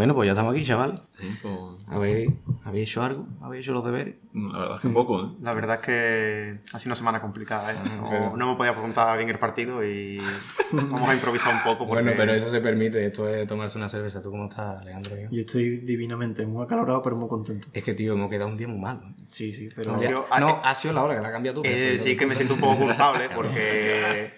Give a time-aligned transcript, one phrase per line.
[0.00, 1.02] Bueno, pues ya estamos aquí, chaval.
[1.18, 1.54] Sí, pues,
[1.88, 2.30] ¿Habéis,
[2.64, 3.26] ¿Habéis hecho algo?
[3.42, 4.14] ¿Habéis hecho los deberes?
[4.32, 5.28] la verdad es que poco, ¿eh?
[5.42, 7.76] La verdad es que ha sido una semana complicada, ¿eh?
[8.02, 10.16] No, Pero- no hemos podido preguntar bien el partido y
[10.72, 11.86] vamos a improvisar un poco.
[11.86, 12.02] Porque...
[12.02, 13.04] Bueno, pero eso se permite.
[13.04, 14.22] Esto es tomarse una cerveza.
[14.22, 15.14] ¿Tú cómo estás, Alejandro?
[15.16, 15.28] tío?
[15.30, 17.68] Yo estoy divinamente, muy acalorado, pero muy contento.
[17.74, 19.02] Es que, tío, hemos quedado un día muy mal.
[19.28, 19.96] Sí, sí, pero...
[19.96, 21.68] Ha sido- ha- No, ha sido la hora que la ha cambiado tú.
[21.68, 24.32] Eh, sí, que me siento un poco culpable porque,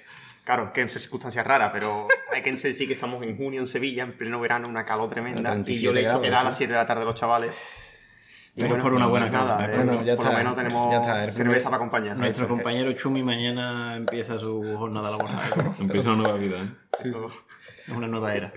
[0.44, 4.02] claro, que en circunstancias raras, pero hay que decir que estamos en junio en Sevilla,
[4.02, 6.40] en pleno verano, una calor tremenda, y 37 yo le he hecho grados, quedar a
[6.40, 6.46] ¿sí?
[6.46, 7.88] las 7 de la tarde a los chavales.
[8.54, 10.90] Y Pero por una buena nada, causa, eh, bueno, ya por está, lo menos tenemos
[10.90, 12.16] ya está, el cerveza para acompañar.
[12.18, 15.40] Nuestro compañero Chumi mañana empieza su jornada laboral.
[15.80, 16.68] Empieza una nueva vida, ¿eh?
[17.02, 18.52] Eso- Es una nueva era.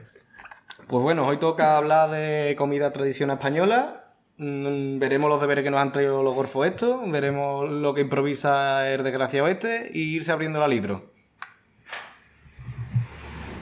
[0.88, 4.12] Pues bueno, hoy toca hablar de comida tradicional española.
[4.38, 7.09] Mm, veremos los deberes que nos han traído los gorfos estos.
[7.09, 9.90] Veremos lo que improvisa el desgraciado este.
[9.93, 11.13] Y irse abriendo la litro.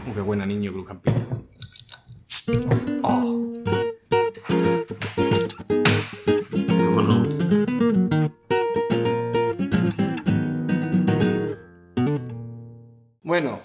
[0.06, 1.18] Uh, qué buena niño, Cruz Campito.
[3.02, 3.54] Vámonos.
[13.24, 13.60] Bueno,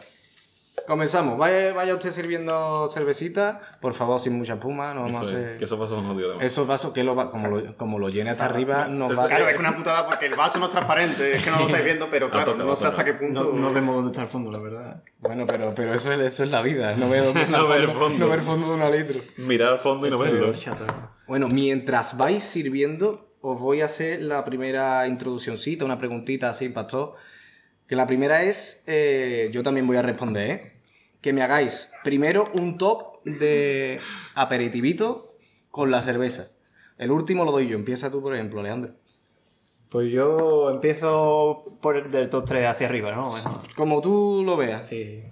[0.88, 1.38] comenzamos.
[1.38, 3.60] Vaya, vaya usted sirviendo cervecita.
[3.80, 4.92] Por favor, sin mucha espuma.
[4.94, 5.58] No vamos Eso a es, hacer...
[5.58, 6.30] que esos vasos jodidos.
[6.30, 6.44] además.
[6.46, 9.46] Esos vasos que lo va- como, lo, como lo llene hasta arriba nos va Claro,
[9.46, 11.84] es que una putada porque el vaso no es transparente, es que no lo estáis
[11.84, 13.44] viendo, pero claro, no sé hasta qué punto.
[13.44, 15.02] No, no vemos dónde está el fondo, la verdad.
[15.20, 16.96] Bueno, pero, pero eso, es, eso es la vida.
[16.96, 18.18] No veo dónde está No el ver fondo, fondo.
[18.24, 19.20] no ver fondo de una litro.
[19.36, 20.52] Mirar al fondo y no verlo.
[21.26, 27.14] Bueno, mientras vais sirviendo, os voy a hacer la primera introduccióncita, una preguntita así, pastor.
[27.86, 30.72] Que la primera es, eh, yo también voy a responder, ¿eh?
[31.20, 34.00] Que me hagáis primero un top de
[34.34, 35.26] aperitivito
[35.70, 36.48] con la cerveza.
[36.96, 37.76] El último lo doy yo.
[37.76, 38.92] Empieza tú, por ejemplo, Alejandro.
[39.88, 43.30] Pues yo empiezo por el del top 3 hacia arriba, ¿no?
[43.30, 44.86] Bueno, Como tú lo veas.
[44.86, 45.22] sí, sí.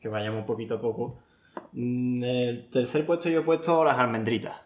[0.00, 1.18] Que vayamos poquito a poco.
[1.72, 4.56] Mm, El tercer puesto yo he puesto las almendritas.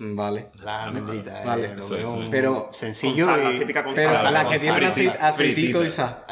[0.00, 0.48] Vale.
[0.62, 1.66] Las almendritas, Vale.
[1.66, 4.32] eh, lo Eso, un- Pero- sencillo Con sal, la y- típica con Pero sal.
[4.32, 4.92] la con que tiene sal.
[4.92, 6.24] acei- aceitito y sal.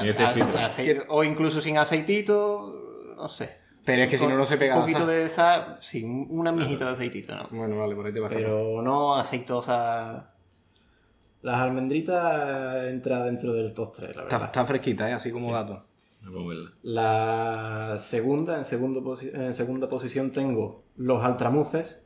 [1.09, 2.76] O incluso sin aceitito,
[3.16, 3.56] no sé.
[3.84, 5.09] Pero es que si no, no se pega Un poquito sal.
[5.09, 7.49] de sal, sí, una mijita de aceitito, ¿no?
[7.50, 10.32] Bueno, vale, por ahí te vas a Pero no aceitosa.
[11.43, 14.44] Las almendritas entra dentro del 3, la verdad.
[14.47, 15.12] está fresquita, ¿eh?
[15.12, 15.84] Así como gato.
[16.82, 22.03] La segunda, en, segundo en segunda posición tengo los altramuces,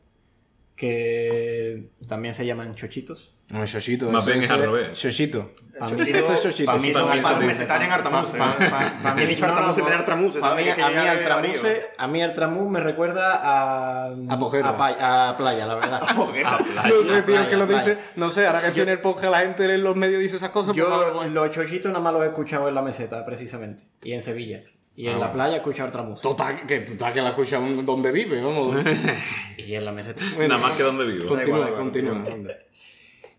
[0.77, 3.35] que también se llaman chochitos.
[3.51, 4.11] No, Xochito.
[4.11, 4.99] Más bien es al revés.
[4.99, 5.51] Xochito.
[5.81, 6.73] Chochito, Eso es Xochito.
[6.79, 8.39] mí Para mesetario en Artamuse.
[8.39, 10.67] Pa- pa- pa- He dicho Artamuse ¿sabes?
[10.67, 14.07] mí- Que a mí Altramuse, a mí Altramuz me recuerda a...
[14.29, 14.69] A Pojera.
[14.71, 16.01] A, a playa, la verdad.
[16.17, 16.45] Joder.
[16.47, 17.99] No sé, tío, que lo dice.
[18.17, 20.69] No sé, ahora que tiene el podcast, la gente en los medios dice esas cosas.
[20.75, 23.85] pues Yo lo- los chochitos nada más los he escuchado en la meseta, precisamente.
[24.03, 24.63] Y en Sevilla.
[24.95, 26.21] Y en la playa he escuchado Altramuz.
[26.21, 28.77] Total, que total que la escucha donde vive, vamos.
[29.57, 30.23] Y en la meseta.
[30.39, 31.27] Nada más que donde vivo.
[31.29, 32.25] continúa, continúa.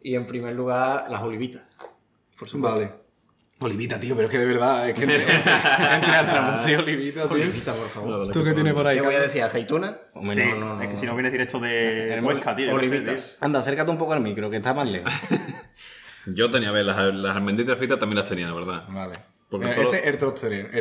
[0.04, 1.62] Y en primer lugar, las olivitas.
[2.38, 2.82] Por supuesto.
[2.82, 3.02] Vale.
[3.60, 5.24] Olivita, tío, pero es que de verdad, es que entre,
[6.78, 7.32] Olivita, tío.
[7.36, 8.32] Olivita, por favor.
[8.32, 9.44] ¿Tú qué tienes por ahí, ¿Qué voy a decir?
[9.44, 9.98] ¿Aceituna?
[10.16, 10.82] Hombre, Sí, no, no, no.
[10.82, 12.72] es que si no vienes directo de Huesca, tío.
[12.72, 13.38] yo qué sé, Olivitas.
[13.40, 15.12] Anda, acércate un poco al micro, que está más lejos.
[16.28, 18.86] Yo tenía, a ver, las, las almendritas fritas también las tenía, la verdad.
[18.90, 19.14] Vale.
[19.50, 20.18] Porque Eh, todo- Ese es el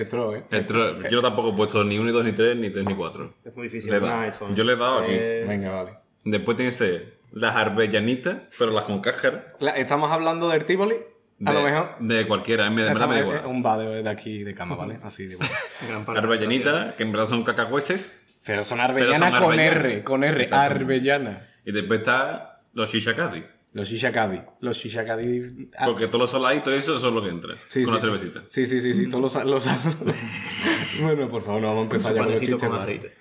[0.08, 0.44] tro, ¿eh?
[0.50, 2.94] El tro- yo tampoco he puesto ni uno, ni dos, ni tres, ni tres, ni
[2.94, 3.30] cuatro.
[3.42, 3.50] tío.
[3.50, 3.90] Es muy difícil.
[3.90, 4.54] Le esto.
[4.54, 5.12] Yo le he dado aquí.
[5.14, 5.92] Eh, Venga, vale.
[6.24, 9.48] Después tiene que ser las arbellanitas, pero las con cáscara.
[9.60, 10.96] La- ¿Estamos hablando del Tivoli?
[11.44, 11.96] A De, lo mejor.
[12.00, 13.46] De cualquiera, en verdad me da igual.
[13.46, 14.98] Un va de, de aquí de cama, ¿vale?
[15.02, 16.04] Así de bueno.
[16.18, 18.18] Arbellanitas, que en verdad son cacahueses.
[18.44, 19.60] Pero son arbellanas son con.
[19.60, 21.46] R, con R, arbellana.
[21.64, 23.42] Y después está los shishakadi.
[23.72, 24.40] Los shishakadi.
[24.60, 25.70] Los shishakadi.
[25.78, 27.54] ah, Porque todos los saladitos, eso, eso es lo que entra.
[27.68, 28.06] sí, con sí, la sí.
[28.18, 28.42] cervecita.
[28.48, 29.08] Sí, sí, sí, sí.
[29.08, 29.44] Todos los.
[29.46, 29.64] los-
[31.00, 32.60] bueno, por favor, no vamos a empezar Su ya con los panecito chistes.
[32.60, 32.84] con malos.
[32.84, 33.16] aceite.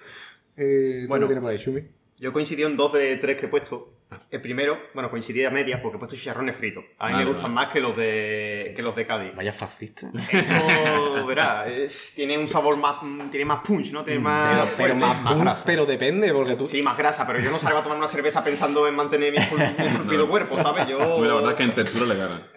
[0.58, 1.26] Eh, ¿tú Bueno.
[1.28, 1.82] qué tienes por ahí, Shumi?
[2.18, 3.94] Yo coincidí en dos de tres que he puesto.
[4.32, 6.84] El primero, bueno, coincidí a medias porque he puesto chicharrones fritos.
[6.98, 7.66] A mí Vale, me gustan vale.
[7.68, 9.36] más que los de, que los de Cádiz.
[9.36, 10.10] Vaya fascista.
[10.32, 14.04] Esto, verás, es- tiene un sabor más, mm, tiene más punch, ¿no?
[14.04, 16.66] Tiene más Pero, más, pum, pero depende, porque tú.
[16.66, 19.38] Sí, más grasa, pero yo no salgo a tomar una cerveza pensando en mantener mi
[19.38, 20.88] escul- mi esculpido cuerpo, ¿sabes?
[20.88, 20.98] Yo...
[21.26, 22.48] La verdad es que en textura le gana.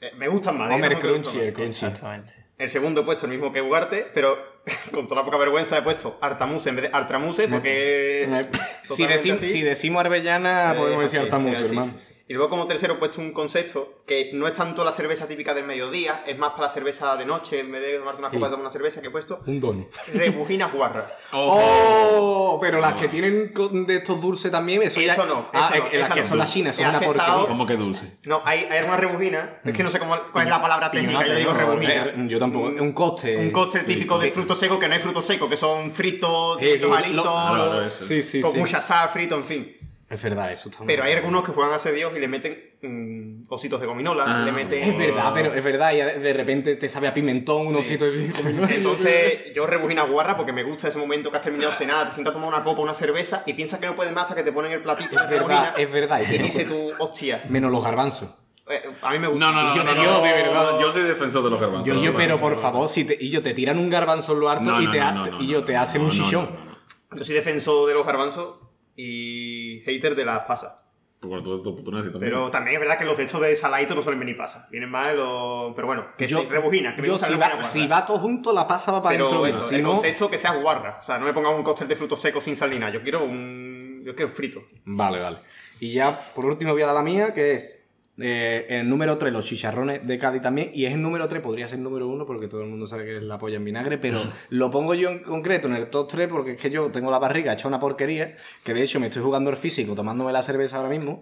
[0.00, 0.70] Eh, Me gustan más.
[0.78, 1.70] Me crunchy, el crunchy.
[1.86, 2.41] Exactamente.
[2.58, 4.36] El segundo he puesto el mismo que Ugarte, pero
[4.92, 8.24] con toda la poca vergüenza he puesto Artamuse en vez de Artramuse porque...
[8.24, 8.40] Eh,
[8.94, 11.92] Si, decim- decimos arbellana, Eh, podemos decir así, altamuz, así, hermano.
[11.96, 12.21] sí, sí.
[12.32, 15.52] Y luego como tercero he puesto un concepto que no es tanto la cerveza típica
[15.52, 18.46] del mediodía, es más para la cerveza de noche, en vez de tomarte una copa,
[18.46, 18.50] Sí.
[18.52, 19.86] tomar una cerveza que he puesto Un don.
[20.14, 21.12] rebujinas guarras.
[21.32, 22.56] ¡Oh!
[22.58, 23.52] Pero las que tienen
[23.86, 26.26] de estos dulces también, eso, ya- Eso no, Ah, eso no, eh, las que no.
[26.26, 27.48] son las chinas, son una aceptado- porquería.
[27.48, 28.16] ¿Cómo que dulce?
[28.24, 31.26] No, hay, hay algunas rebujinas, es que no sé cómo, cuál es la palabra técnica,
[31.26, 32.04] yo digo No, rebujina.
[32.04, 32.68] re- Yo tampoco.
[32.68, 33.36] Un cóctel.
[33.40, 36.56] Un cóctel Sí, típico de frutos secos que no hay frutos secos, que son fritos,
[36.62, 38.06] Eh, lo- eso.
[38.06, 38.58] Sí, sí, con sí.
[38.58, 39.76] mucha sal, frito, en fin.
[40.12, 42.28] Es verdad, eso está muy Pero hay algunos que juegan a ser Dios y le
[42.28, 44.44] meten mm, ositos de gominola, Ah.
[44.44, 44.82] le meten...
[44.82, 48.12] Es verdad, pero es verdad, y de repente te sabe a pimentón, un osito de
[48.12, 48.70] pimentón.
[48.70, 52.12] Entonces yo rebujina guarra porque me gusta ese momento que has terminado de cenar, te
[52.14, 54.42] sientas a tomar una copa, una cerveza y piensas que no puedes más hasta que
[54.42, 56.20] te ponen el platito Es de verdad, es verdad.
[56.30, 58.28] y dices tú, hostia, Menos los garbanzos.
[58.68, 59.46] eh, a mí me gusta.
[59.46, 60.78] No, no, no, yo no, te no, digo, no, de verdad.
[60.80, 61.86] Yo soy defensor de los garbanzos.
[61.88, 64.50] Yo, yo, pero por favor, si te, y yo te tiran un garbanzo en lo
[64.50, 66.44] harto No, y, no, te y yo te hacen no, un no, chichón.
[66.52, 66.72] no, no,
[67.12, 67.18] no.
[67.18, 68.56] Yo soy defensor de los garbanzos
[68.94, 70.72] y hater de las pasas.
[71.20, 72.32] Porque tú, tú, tú necesitas también.
[72.32, 74.68] Pero también es verdad que los hechos de saladito no suelen venir pasas.
[74.70, 75.72] Vienen más de los...
[75.74, 76.96] Pero bueno, que yo, sí, rebujina.
[76.96, 79.00] Que me yo gusta si, la va, rebujina si va todo junto, la pasa va
[79.02, 79.46] para Pero dentro.
[79.46, 80.98] eso, Si el no- concepto que sea guarra.
[81.00, 82.90] O sea, no me pongas un cóctel de frutos secos sin salina.
[82.90, 84.00] Yo quiero un...
[84.04, 84.64] Yo quiero frito.
[84.84, 85.36] Vale, vale.
[85.78, 87.81] Y ya por último voy a dar la mía, que es
[88.18, 90.70] eh, el número 3, los chicharrones de Cádiz también.
[90.74, 93.04] Y es el número 3, podría ser el número 1 porque todo el mundo sabe
[93.04, 94.20] que es la polla en vinagre, pero
[94.50, 97.18] lo pongo yo en concreto en el top 3 porque es que yo tengo la
[97.18, 100.76] barriga hecha una porquería, que de hecho me estoy jugando el físico tomándome la cerveza
[100.76, 101.20] ahora mismo.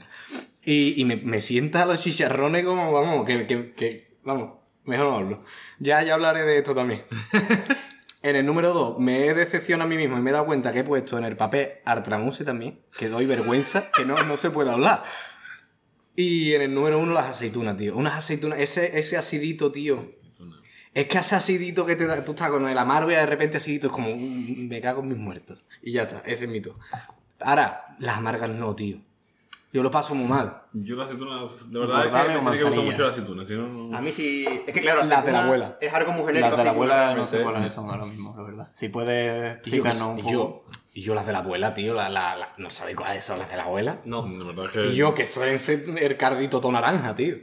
[0.65, 5.15] Y, y me, me sienta los chicharrones como, vamos, que, que, que- vamos, mejor no
[5.17, 5.45] hablo.
[5.79, 7.03] Ya, ya hablaré de esto también.
[8.23, 10.73] En el número 2 me he decepcionado a mí mismo y me he dado cuenta
[10.73, 14.51] que he puesto en el papel Artramuse también, que doy vergüenza, que no, no se
[14.51, 15.03] puede hablar.
[16.21, 17.97] Y en el número 1 las aceitunas, tío.
[17.97, 20.05] Unas aceitunas, ese, ese acidito, tío.
[20.93, 23.57] Es que ese acidito que te da, tú estás con el amargo y de repente
[23.57, 25.63] acidito es como, "Mm, me cago en mis muertos.
[25.83, 26.75] Y ya está, ese es mi top.
[27.41, 28.99] Ahora, las amargas no, tío.
[29.73, 30.63] Yo lo paso muy mal.
[30.73, 32.83] Yo la aceituna, de verdad es que me manzanilla.
[32.83, 33.97] mucho la aceituna, si no...
[33.97, 34.45] A mí sí...
[34.67, 35.79] Es que claro, Las de la abuela.
[35.81, 36.49] Es algo muy genérico.
[36.49, 38.71] Las de la abuela no sé cuáles son ahora mismo, la verdad.
[38.75, 40.31] Si puedes explicarnos un poco.
[40.31, 40.63] yo,
[40.95, 43.49] y yo las de la abuela, tío, la, la, la- no sabéis cuáles son las
[43.51, 44.01] de la abuela.
[44.05, 44.23] No.
[44.23, 44.87] De verdad es que...
[44.89, 47.37] Y yo, que suelen ser el cardito todo naranja, tío.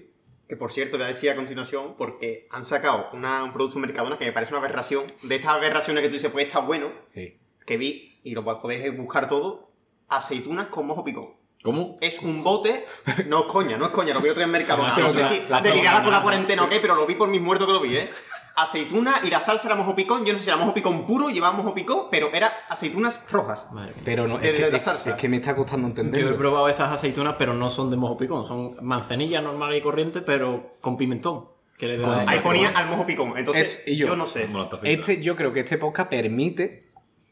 [0.48, 3.82] Que por cierto, voy a decir a continuación, porque han sacado una- un producto en
[3.82, 5.06] Mercadona que me parece una aberración.
[5.24, 7.38] De estas aberraciones que tú dices, pues está bueno, Sí.
[7.66, 9.72] que vi, y lo podéis buscar todo,
[10.10, 11.36] aceitunas con mojo picón.
[11.64, 11.98] ¿Cómo?
[12.02, 12.86] Es un bote,
[13.26, 14.96] no es coña, no es coña, lo quiero traer en Mercadona.
[14.98, 17.28] No sé la- si la zona- con la cuarentena o qué, pero lo vi por
[17.30, 18.10] mis muertos que lo vi, ¿eh?
[18.58, 21.30] Aceituna y la salsa era mojo picón, yo no sé si era mojo picón puro,
[21.30, 23.68] llevaba mojo picón, pero era aceitunas rojas.
[23.72, 24.02] Madre mía.
[24.04, 25.10] Pero no, De- es que, de la es- salsa.
[25.12, 28.18] es que me está costando Yo he probado esas aceitunas, pero no son de mojo
[28.18, 28.46] picón.
[28.48, 31.46] Son manzanilla normal y corriente, pero con pimentón.
[31.78, 34.08] Que le da Ahí ponía al mojo picón, entonces Es- y yo.
[34.08, 34.50] yo no sé.
[34.82, 36.88] Este, yo creo que este podcast permite.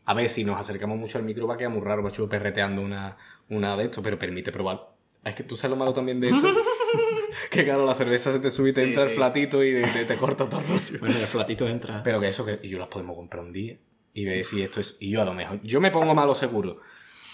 [0.06, 2.84] A ver, si nos acercamos mucho al micro va a quedar muy raro, macho, perreteando
[2.84, 3.18] una,
[3.50, 4.90] una de estos, pero permite probar.
[5.24, 6.48] Es que tú sabes lo malo también de esto.
[7.52, 10.06] que claro, la cerveza se te sube y te Sí, entra el flatito y te,
[10.06, 11.00] te corta todo el rollo.
[11.00, 12.02] Bueno, el flatito entra.
[12.04, 13.78] Pero que eso, que y yo las podemos comprar un día
[14.14, 14.98] y ver si esto es.
[15.00, 15.62] Y yo a lo mejor.
[15.64, 16.80] Yo me pongo malo seguro.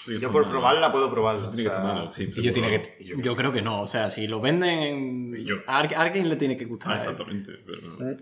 [0.04, 0.52] Sí, Yo por mal.
[0.52, 1.44] probarla puedo probarla.
[1.46, 2.30] O tiene que estar malo, sí.
[2.36, 3.04] Y yo tiene que.
[3.04, 3.82] yo- Yo creo que no.
[3.82, 5.36] O sea, si lo venden.
[5.38, 5.58] Y yo.
[5.68, 6.94] A al- a alguien le tiene que gustar.
[6.94, 7.52] Ah, exactamente.
[7.66, 8.18] pero-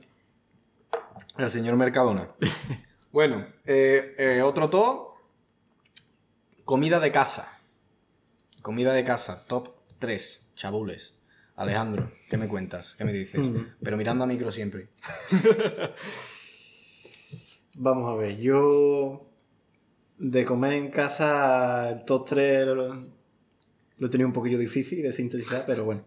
[1.38, 2.30] El señor Mercadona.
[3.14, 5.10] bueno, eh, eh, otro top.
[6.66, 7.60] Comida de casa.
[8.62, 10.48] Comida de casa, top 3.
[10.56, 11.14] Chabules.
[11.60, 12.96] Alejandro, ¿qué me cuentas?
[12.98, 13.52] ¿Qué me dices?
[13.84, 14.88] Pero mirando a micro siempre.
[17.76, 19.30] Vamos a ver, yo
[20.18, 22.94] de comer en casa el top 3 lo,
[23.98, 26.02] lo he tenido un poquillo difícil de sintetizar, pero bueno.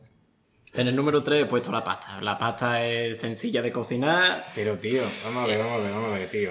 [0.73, 2.19] En el número 3 he puesto la pasta.
[2.23, 4.43] La pasta es sencilla de cocinar.
[4.55, 6.51] Pero tío, vamos a ver, vamos a ver, vamos a ver, tío.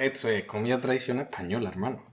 [0.00, 2.09] Esto es comida tradicional española, hermano.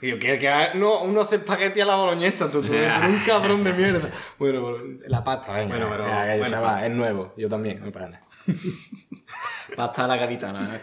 [0.00, 3.64] Tío, que, que no, unos espagueti a la boloñesa, tú, tú, tú eres un cabrón
[3.64, 4.10] de mierda.
[4.38, 5.76] Bueno, la pasta, venga.
[5.76, 8.22] Bueno, pero- ya, ya, bueno, ya va, es nuevo, yo también, pasa nada.
[9.76, 10.76] Pasta a la gaditana.
[10.76, 10.80] ¿eh?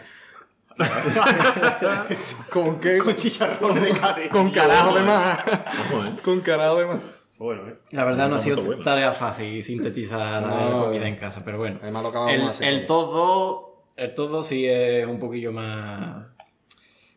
[2.50, 2.98] ¿Con qué?
[2.98, 4.28] Con chicharrones de Cádiz.
[4.28, 5.38] Con carajo de más.
[5.46, 6.16] ¿eh?
[6.22, 6.98] Con carajo de más.
[7.38, 7.76] Bueno, eh.
[7.90, 8.82] La verdad no ha sido bueno.
[8.82, 11.78] tarea fácil sintetizar la comida en casa, pero bueno.
[11.82, 13.06] Además lo acabamos El, de hacer el todo.
[13.10, 16.26] top 2, el top 2 sí es un poquillo más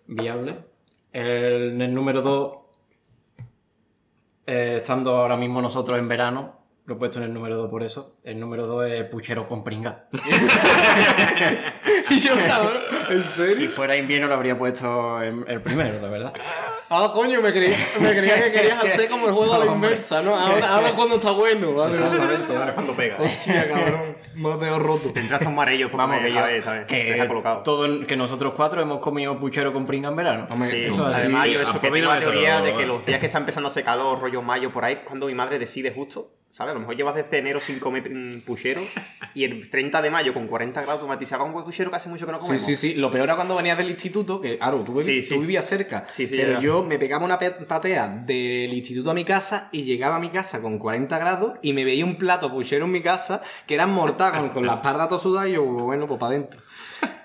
[0.08, 0.56] viable.
[1.12, 2.58] El, en el número 2,
[4.46, 8.16] estando ahora mismo nosotros en verano, lo he puesto en el número 2 por eso.
[8.24, 10.08] El número 2 es puchero con pringa.
[12.12, 12.34] Y yo,
[13.10, 13.70] ¿en si serio?
[13.70, 16.34] fuera invierno lo habría puesto en el primero, la verdad.
[16.92, 19.74] Ah, coño, me creía, me creía que querías hacer como el juego a la No,
[19.74, 19.90] hombre.
[19.92, 20.36] inversa, ¿no?
[20.36, 21.94] Ahora, ahora cuando está bueno, ¿vale?
[21.94, 22.52] Exactamente.
[22.56, 23.18] Ahora es cuando pega.
[23.20, 25.10] Hostia, cabrón, me has dejado roto.
[25.14, 26.86] Tendrás un marello porque Vamos, que yo, ¿sabes?
[26.88, 27.62] que, colocado.
[27.64, 30.48] todo, que nosotros cuatro hemos comido puchero con pringa en verano.
[30.70, 31.20] Sí, Eso así.
[31.20, 33.68] además yo eso que tengo no la teoría de que los días que está empezando
[33.68, 36.72] a hacer calor, rollo mayo por ahí, cuando mi madre decide justo, ¿sabes?
[36.72, 38.12] A lo mejor llevas desde enero sin comer
[38.46, 38.82] puchero
[39.34, 41.90] y el 30 de mayo con 40 grados tú me dices, haga un buen puchero
[41.92, 42.66] que hace mucho que no Sí, comemos.
[42.66, 42.94] sí, sí.
[42.96, 45.34] Lo peor era cuando venías del instituto, que, claro, tú, vivi- Sí, sí.
[45.36, 46.06] tú vivías cerca.
[46.10, 50.16] Sí, sí, pero yo me pegaba una patea del instituto a mi casa y llegaba
[50.16, 53.42] a mi casa con 40 grados y me veía un plato puchero en mi casa
[53.68, 56.62] que era mortal, con, con la espalda toda sudada y yo, bueno, pues para adentro.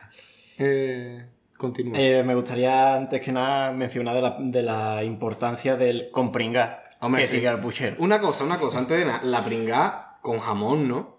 [0.58, 1.24] Eh,
[1.56, 1.98] Continúa.
[1.98, 7.22] Eh, me gustaría antes que nada mencionar de la, de la importancia del compringar Hombre,
[7.22, 7.36] que sí.
[7.36, 7.96] sigue al puchero.
[7.98, 11.14] Una cosa, una cosa, antes de nada, la pringá con jamón, ¿no?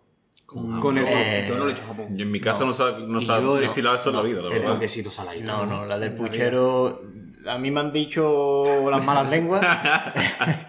[0.45, 2.17] Con, el, Eh, Yo no le echo jamón.
[2.17, 4.21] Y en mi casa no, se ha, no se ha yo- destilado eso en la
[4.21, 4.73] vida, la el verdad.
[4.73, 5.45] toquecito saladito.
[5.45, 7.01] No, no, la del puchero.
[7.47, 9.63] A mí me han dicho las malas lenguas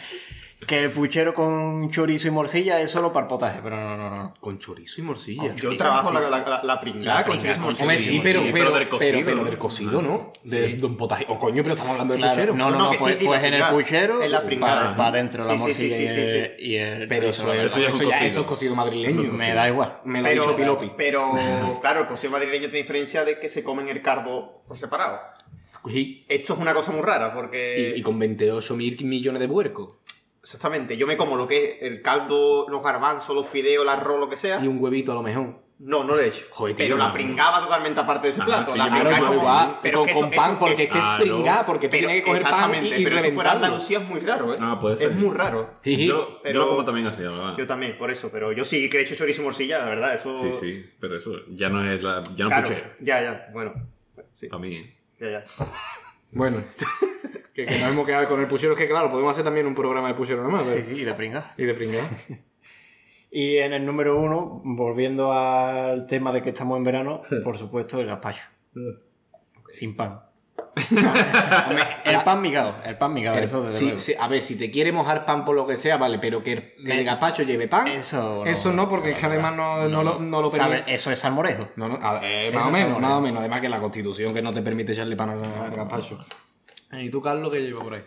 [0.66, 4.10] que el puchero con chorizo y morcilla es solo para el potaje, pero no, no,
[4.10, 4.34] no.
[4.40, 5.54] Con chorizo y morcilla.
[5.54, 7.98] Yo trabajo la, la, la, la pringada con chorizo con morcilla.
[7.98, 9.44] Sí, pero, sí, pero, pero del pero, cocido, pero ¿no?
[9.44, 10.32] del cocido, ¿no?
[10.44, 11.24] De, de un potaje.
[11.28, 12.54] O coño, pero estamos hablando de Claro, puchero.
[12.56, 14.96] no, no, No, no, sí, pues, sí, pues en el puchero En la pringada.
[14.96, 16.64] para adentro la Sí, sí, sí, morcilla sí, y sí, el- sí.
[16.64, 18.10] y el Pero eso, es, Eso eso ya- cocido.
[18.26, 19.32] eso es cocido madrileño.
[19.32, 20.00] me da igual.
[20.04, 20.92] Me lo ha Pero, dicho Pilopi.
[20.96, 21.32] pero,
[21.80, 25.20] claro, el cocido madrileño tiene diferencia de que se comen el cardo por separado.
[25.88, 27.94] Y, Esto es una cosa muy rara porque...
[27.96, 29.90] y con 28 mil millones de puercos.
[30.46, 34.20] Exactamente, yo me como lo que es el caldo, los garbanzos, los fideos, el arroz,
[34.20, 34.60] lo que sea.
[34.62, 35.66] Y un huevito a lo mejor.
[35.80, 36.46] No, no lo he hecho.
[36.52, 37.12] Joder, tío, pero la no.
[37.14, 38.70] pringaba totalmente aparte de ese plato.
[38.72, 40.58] sí, la Claro, pringada que pero como- va pero con, que con eso- pan, eso-
[40.60, 43.16] porque es que es pringá, porque tú tienes que coger pan y, exactamente, y pero
[43.16, 43.66] eso fuera reventarlo.
[43.66, 44.58] Andalucía es muy raro, ¿eh?
[44.60, 45.10] Ah, puede ser.
[45.10, 45.70] Es muy raro.
[45.84, 47.54] Yo, pero- yo lo como también así, la verdad.
[47.58, 48.30] Yo también, por eso.
[48.32, 50.14] Pero yo sí que he hecho chorizo y morcilla, la verdad.
[50.14, 50.38] Eso...
[50.38, 52.86] Sí, sí, pero eso ya no es la, ya no Claro, puchero.
[53.00, 53.48] ya, ya.
[53.52, 53.74] Bueno,
[54.32, 54.96] sí, Para mí, ¿eh?
[55.20, 55.44] ya, ya.
[56.30, 56.62] Bueno,
[57.54, 58.72] que, que nos hemos quedado con el puchero.
[58.72, 60.66] Es que claro, podemos hacer también un programa de puchero nomás.
[60.66, 61.52] Sí, pero- sí, de pringa.
[61.56, 62.00] Y de pringá.
[63.28, 68.00] Y en el número uno, volviendo al tema de que estamos en verano, por supuesto,
[68.00, 68.40] el gazpacho.
[69.68, 70.20] Sin pan.
[72.04, 73.98] El pan migado, el pan migado, eso desde Sí, luego.
[73.98, 76.52] sí, a ver, si te quiere mojar pan por lo que sea, vale, pero que
[76.52, 77.88] el, el gazpacho lleve pan.
[77.88, 78.50] Eso no.
[78.50, 80.84] Eso no, porque es que además no, no, lo, no lo permite.
[80.94, 81.68] Eso es salmorejo.
[81.76, 83.40] No, no, a- eh, más o menos, más o menos.
[83.40, 86.18] Además que la constitución que no te permite echarle pan al, al gazpacho.
[86.92, 88.04] ¿Y tú, Carlos, qué lleva por ahí?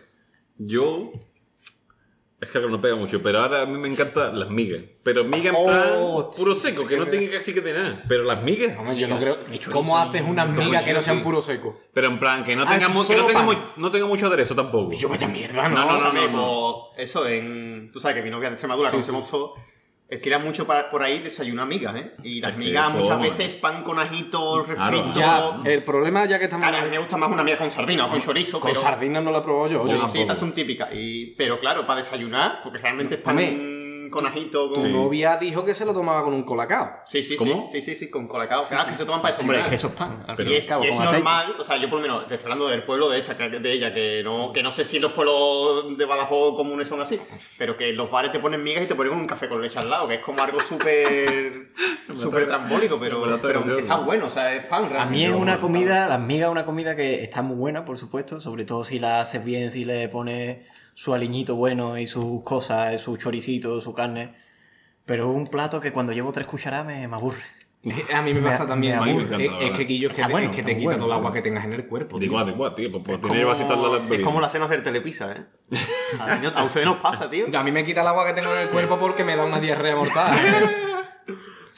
[0.58, 1.12] Yo.
[2.40, 4.80] Es que no pega mucho, pero ahora a mí me encantan las migas.
[5.02, 8.02] Pero migas en Oh, plan puro seco, que no tiene casi que tener.
[8.08, 8.78] Pero las migas.
[8.78, 9.36] Hombre, yo no creo.
[9.70, 11.78] ¿Cómo haces unas migas que no sean puro seco?
[11.92, 13.46] Pero en plan, que no Ah, tenga, mu- que no tenga, pan.
[13.46, 14.90] mu- no tenga mucho aderezo tampoco.
[14.94, 15.76] Yo vaya mierda, ¿no?
[15.80, 16.76] No, no, no, no, no.
[16.96, 17.90] pues, Eso en.
[17.92, 19.60] Tú sabes que mi novia de Extremadura, Sí, conocemos sí, todos.
[20.10, 22.12] Estira mucho para- por ahí desayunar migas, ¿eh?
[22.24, 24.90] Y las Es que migas muchas veces pan con ajito, Claro.
[24.90, 25.18] refrito.
[25.18, 27.70] Ya, el problema ya que estamos Claro, a mí me gusta más una miga con
[27.70, 28.80] sardina o con chorizo, con pero...
[28.80, 29.82] sardinas no la he probado yo.
[29.82, 29.92] oye.
[29.92, 30.88] Yo Sí, estas son típicas.
[30.92, 31.26] Y...
[31.38, 33.79] Pero claro, para desayunar, porque realmente es pan Hombre.
[34.10, 34.82] Con ajito, con...
[34.82, 36.90] Tu novia dijo que se lo tomaba con un colacao.
[37.04, 37.66] Sí, sí, ¿Cómo?
[37.70, 38.62] sí, sí, sí, sí, con colacao.
[38.68, 39.56] claro, que se toman para desayunar.
[39.56, 40.24] Hombre, es que eso es pan.
[40.26, 41.12] Al Pero- fin y es, cabo, y es aceite.
[41.14, 43.48] normal, o sea, yo por lo menos te estoy hablando del pueblo de esa, que-
[43.48, 47.18] de ella, que no, que no sé si los pueblos de Badajoz comunes son así,
[47.56, 49.88] pero que los bares te ponen migas y te ponen un café con leche al
[49.88, 51.70] lado, que es como algo súper
[52.12, 53.76] súper trambólico, pero, pero atención.
[53.76, 55.16] que está bueno, o sea, es pan A realmente.
[55.16, 58.40] mí es una comida, las migas es una comida que está muy buena, por supuesto,
[58.40, 60.62] sobre todo si la haces bien, si le pones
[61.00, 64.34] su aliñito bueno y sus cosas, su choricito, su carne.
[65.06, 67.42] Pero es un plato que cuando llevo tres cucharadas me, me aburre.
[68.14, 68.92] A mí me pasa Me- también.
[68.96, 69.46] me A mí aburre.
[69.46, 71.32] es, es que Quillo es que, bueno, es que te quita bueno, todo el agua
[71.32, 72.18] que tengas en el cuerpo.
[72.18, 72.26] tío.
[72.26, 72.92] Igual, igual, tío.
[72.92, 75.46] Pues, pues Como- lado de la es como la cena del telepisa, ¿eh?
[76.20, 77.46] A, no- a ustedes nos pasa, tío.
[77.50, 79.58] A mí me quita el agua que tengo en el cuerpo porque me da una
[79.58, 80.38] diarrea mortal.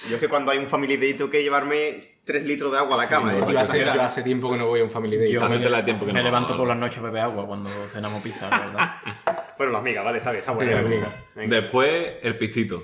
[0.08, 2.94] Yo es que cuando hay un family day tengo que llevarme 3 litros de agua
[2.94, 3.32] a la cama.
[3.32, 3.96] no, es yo, hace, exagerado.
[3.96, 5.32] yo hace tiempo que no voy a un family day.
[5.32, 7.46] Yo Hace me, de tiempo que me no levanto por las noches a beber agua
[7.46, 8.90] cuando cenamos pizza, la verdad.
[9.58, 10.70] Bueno, las migas, vale, está bien, está buena.
[10.72, 11.06] Sí, la las miga.
[11.08, 11.24] migas.
[11.36, 11.56] Venga.
[11.60, 12.82] Después, el pistito.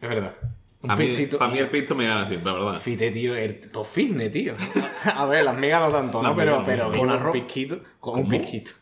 [0.00, 0.34] Es verdad.
[0.82, 1.38] Un A mí, pistito.
[1.38, 2.80] para mí el pisto me gana siempre, la verdad.
[2.80, 4.54] Fite, tío, el fitness, tío.
[5.16, 6.36] A ver, las migas no tanto, ¿no?
[6.36, 7.32] Pero, pero con Con un arroz.
[7.32, 7.78] pisquito.
[7.98, 8.28] Con un ¿Cómo?
[8.38, 8.72] pisquito.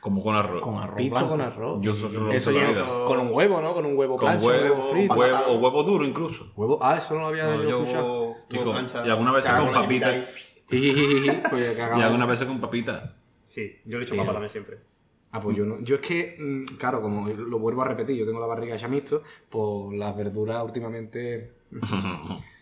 [0.00, 0.62] Como con arroz.
[0.62, 1.30] Con arroz Pisto blanco.
[1.30, 1.78] con arroz.
[1.82, 3.74] Yo eso que no Eso ya la eso- con un huevo, ¿no?
[3.74, 5.14] Con un huevo Con plancha, huevo, un huevo frito.
[5.16, 6.52] huevo, o huevo duro incluso.
[6.54, 8.27] Huevo- Ah, eso no lo había No, yo yo escuchado.
[8.50, 9.88] Y plancha, alguna vez con
[10.70, 13.02] Jijijiji, pues Y algunas veces con papitas.
[13.02, 13.10] ahí.
[13.46, 14.78] Sí, yo le echo papa también siempre.
[15.30, 15.80] Ah, pues yo no.
[15.80, 18.88] Yo es que, mm, claro, como lo vuelvo a repetir, yo tengo la barriga hecha
[18.88, 21.52] mixto, pues las verduras últimamente.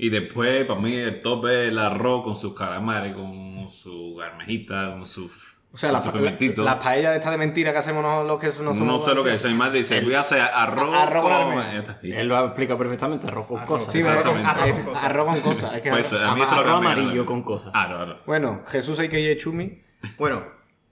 [0.00, 4.92] Y después, para mí, el top es el arroz con sus calamares, con su armejita,
[4.92, 5.28] con su,
[5.70, 6.62] O sea, con las su pa- pimentito.
[6.62, 8.78] las paellas estas de mentira que hacemos no- los que no somos.
[8.78, 9.44] No sé lo que es.
[9.44, 11.96] Mi madre dice, voy a hacer arroz, arroz con arroz.
[12.02, 13.92] Él lo ha explicado perfectamente, arroz con cosas.
[13.92, 14.32] Sí, arroz, Arroz
[14.72, 15.04] con cosas.
[15.04, 15.74] arroz con cosas.
[15.76, 17.70] Es que Pues arroz- a mí arroz amarillo con cosas.
[17.74, 18.16] Ah, no.
[18.26, 19.82] Bueno, Jesús hay que ir chumi.
[20.16, 20.42] Bueno,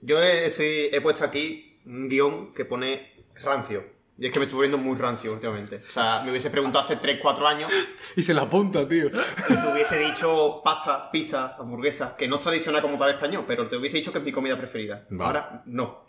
[0.01, 3.83] yo he, estoy- he puesto aquí un guion que pone rancio.
[4.19, 5.75] Y es que me estoy volviendo muy rancio últimamente.
[5.87, 7.71] O sea, me hubiese preguntado hace 3-4 años
[8.15, 9.07] Y se la apunta, tío.
[9.07, 13.67] y te hubiese dicho pasta, pizza, hamburguesa, que no es tradicional como tal español, pero
[13.67, 15.05] te hubiese dicho que es mi comida preferida.
[15.09, 15.27] Vale.
[15.27, 16.06] Ahora, no.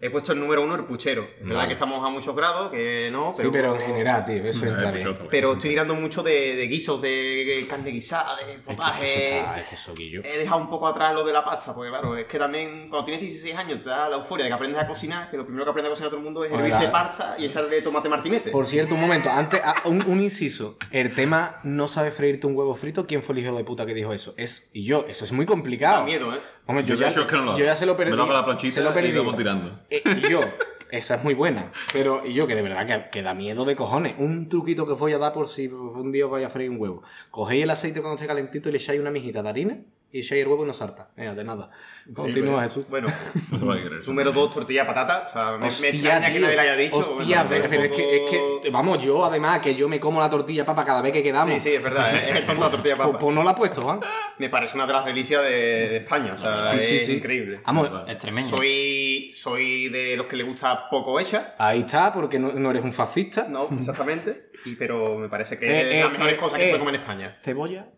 [0.00, 1.26] He puesto el número uno, el puchero.
[1.40, 3.48] Es verdad que estamos a muchos grados, que no, pero...
[3.48, 5.08] Sí, pero en general, tío, eso entra Eh, pues bien.
[5.08, 9.38] otro, Pero estoy tirando mucho de, de guisos, de carne guisada, de potaje.
[9.56, 10.20] es que eso, Guillo.
[10.24, 13.04] He dejado un poco atrás lo de la pasta, porque claro, es que también cuando
[13.04, 15.64] tienes 16 años te da la euforia de que aprendes a cocinar, que lo primero
[15.64, 18.50] que aprende a cocinar todo el mundo es hervirse parcha y echarle tomate martinete.
[18.50, 20.76] Por cierto, un momento, antes, ah, un, un inciso.
[20.90, 23.06] El tema no sabe freírte un huevo frito.
[23.06, 24.34] ¿Quién fue el hijo de puta que dijo eso?
[24.36, 26.00] Es y yo, eso es muy complicado.
[26.00, 26.40] Da miedo, ¿eh?
[26.66, 28.10] Hombre, yo, Yo ya, es que no lo yo ya se lo perdí.
[28.12, 29.12] Me lo hago a la planchita se lo y perdí.
[29.90, 30.40] Eh, y yo,
[30.90, 31.72] esa es muy buena.
[31.92, 34.14] Pero y yo, que de verdad que, que da miedo de cojones.
[34.18, 36.70] Un truquito que os voy a dar por si un día os vais a freír
[36.70, 37.02] un huevo.
[37.30, 39.78] Cogéis el aceite cuando esté calentito y le echáis una mijita de harina
[40.14, 41.08] y el huevo y no salta.
[41.16, 41.68] Venga, de nada.
[42.14, 42.86] Continúa, Jesús.
[42.88, 43.08] Bueno,
[44.06, 45.26] número 2, tortilla de patata.
[45.26, 46.98] O sea, me, extraña que nadie le haya dicho.
[46.98, 50.64] Hostia, bueno, pero, es, que, es vamos, yo además, que yo me como la tortilla
[50.64, 51.54] papa cada vez que quedamos.
[51.54, 52.30] Sí, sí, es verdad, ¿eh?
[52.30, 53.18] es el tonto de la tortilla de Pues, papa.
[53.18, 54.00] pues no la he puesto, ¿va?
[54.38, 57.60] Me parece una de las delicias de, de España, o sea, Sí, es sí, increíble.
[57.66, 58.48] Vamos, Extremeño.
[58.48, 61.56] Soy, soy de los que le gusta poco hecha.
[61.58, 63.46] ahí está, porque no, no eres un fascista.
[63.48, 64.50] No, exactamente.
[64.64, 66.56] Y, pero me parece que Eh, es de eh, las mejores eh, cosas eh.
[66.58, 67.36] que se puede comer en España.
[67.42, 67.88] ¿Cebolla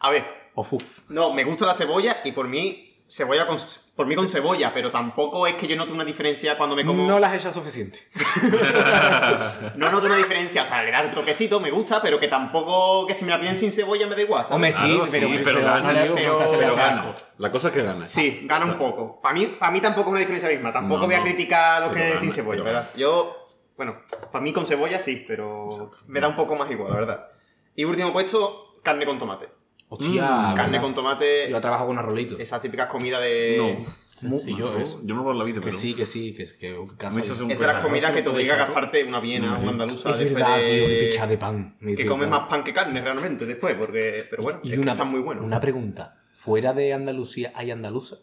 [0.00, 1.00] A ver, o fuf?
[1.08, 3.58] no, me gusta la cebolla y por mí, cebolla con,
[3.96, 7.06] por mí con cebolla, pero tampoco es que yo note una diferencia cuando me como.
[7.06, 8.00] No las echas suficiente.
[9.76, 13.06] No noto una diferencia, o sea, le da el toquecito, me gusta, pero que tampoco,
[13.06, 14.54] que si me la piden sin cebolla me da igual, ¿sabes?
[14.54, 17.14] Hombre, sí, Claro, pero, sí, pero, pero gana, pero- Pero.
[17.38, 18.04] La cosa es que gana.
[18.04, 19.20] Sí, gana un poco.
[19.20, 21.92] Para mí, para mí tampoco es una diferencia misma, tampoco No, voy a criticar lo
[21.92, 22.90] que es gana, sin cebolla, ¿verdad?
[22.96, 26.96] Yo, bueno, para mí con cebolla sí, pero me da un poco más igual, la
[26.98, 27.28] verdad.
[27.74, 29.48] Y último puesto, carne con tomate.
[29.92, 30.22] Hostia,
[30.52, 30.82] Mm, carne ¿verdad?
[30.82, 32.38] con tomate, Yo trabajo con arrolito.
[32.38, 33.56] esas típicas comidas de...
[33.58, 34.36] No.
[34.46, 35.00] Y yo, No, eso.
[35.02, 35.78] yo no lo he la vida, Que pero.
[35.78, 36.56] sí, que sí, que, que,
[36.98, 39.70] que es Es de las comidas que te obliga a es gastarte una viena, una
[39.72, 40.64] andaluza Es después verdad, de...
[40.64, 41.76] tío, que picha de pan.
[41.80, 44.24] Que tío, comes más pan que carne realmente después, porque...
[44.30, 45.44] Pero bueno, Y es que están muy buenos.
[45.44, 46.22] una pregunta.
[46.32, 48.16] ¿Fuera de Andalucía hay andaluza?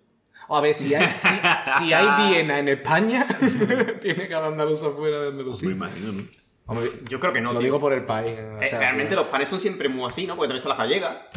[0.47, 1.27] O a ver, si hay, si,
[1.85, 3.27] si hay Viena en España,
[4.01, 5.69] tiene cada andaluza fuera de Me Andalucía.
[5.69, 6.23] imagino, ¿no?
[6.65, 7.65] Hombre, Yo creo que no, lo tío.
[7.65, 8.29] digo por el país.
[8.31, 10.35] o Eh, realmente los panes son siempre muy así, ¿no?
[10.35, 11.27] Porque también está la gallega.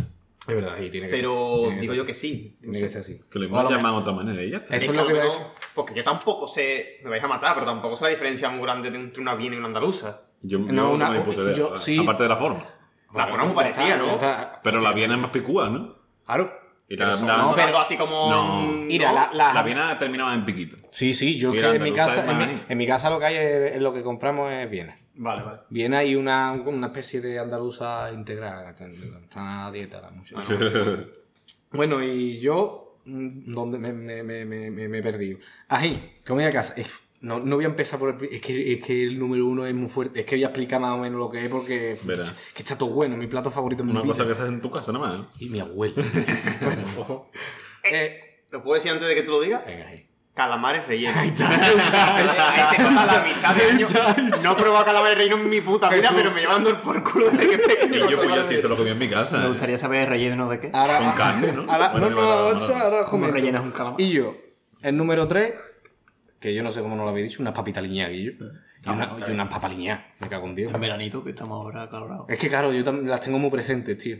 [0.48, 1.64] Es verdad, sí, tiene que Pero ser.
[1.68, 2.06] tiene digo yo así.
[2.06, 2.56] que sí.
[2.60, 3.20] Tiene que ser así.
[3.30, 4.74] Que lo llaman de mejor- otra manera y ya está.
[4.76, 5.40] Eso es lo que decir.
[5.74, 8.88] Porque yo tampoco sé, me vais a matar, pero tampoco sé la diferencia muy grande
[8.88, 10.22] entre una viena y una andaluza.
[10.42, 11.98] Yo, No, una- no tengo ni puta idea, yo sí.
[12.00, 12.66] Aparte de la forma.
[13.14, 14.10] La forma es muy parecida, ¿no?
[14.12, 14.60] está.
[14.64, 15.94] Pero la viena es más picúa, ¿no?
[16.26, 16.52] Claro.
[16.88, 18.30] Y Pero la, son la- no, pero- así como...
[18.30, 18.62] No.
[18.62, 19.14] Mira, ¿no?
[19.14, 20.76] la, la- la viena terminaba en piquito.
[20.90, 22.62] Sí, sí, yo Y que en mi, casa, es en, mi, ahí.
[22.68, 24.98] en mi casa lo que hay es, es lo que compramos es Viena.
[25.14, 25.58] Vale, vale.
[25.70, 28.66] Viena y una, una especie de andaluza integral.
[28.70, 30.42] Está está a dieta la muchacha.
[31.72, 35.38] Bueno, y yo, mm, ¿dónde me, me, me, me, me- me he perdido?
[35.68, 36.74] Ahí, comida de casa.
[36.76, 38.28] Es- No, no voy a empezar por el...
[38.34, 40.20] Es que, es que el número uno es muy fuerte.
[40.20, 41.96] Es que voy a explicar más o menos lo que es porque...
[42.04, 42.24] Verá.
[42.54, 43.16] Que está todo bueno.
[43.16, 44.12] Mi plato favorito mi Una vida.
[44.12, 45.20] cosa que se hace en tu casa, nada más.
[45.20, 45.24] ¿eh?
[45.38, 45.94] Y mi abuelo.
[46.60, 47.30] bueno, ojo.
[47.90, 49.64] Eh, ¿Lo puedo decir antes de que tú lo digas?
[49.64, 50.06] venga, ahí.
[50.34, 51.16] Calamares rellenos.
[51.18, 53.90] Ahí está, ahí se nota la amistad de años.
[54.42, 57.30] No he probado calamares rellenos en mi puta vida, pero me llevan dando por culo
[57.30, 58.06] desde que pequeño.
[58.06, 59.36] Y yo, pues yo sí se lo comí en mi casa.
[59.36, 59.48] Me ¿eh?
[59.48, 60.70] gustaría saber relleno de qué.
[60.72, 61.70] Ahora, Con carne, ¿no?
[61.70, 63.34] Ahora, Bueno, no, no, ahora os ¿Cómo comento.
[63.34, 64.00] rellenas un calamar?
[64.00, 64.34] Y yo,
[64.80, 65.52] el número 3,
[66.40, 68.32] que yo no sé cómo no lo habéis dicho, unas papitas liñadas, Guillo.
[68.84, 70.74] Y, una, y unas papas liñadas, me cago en Dios.
[70.74, 72.24] En veranito, que estamos ahora calorados.
[72.30, 74.16] Es que claro, yo las tengo muy presentes, tío.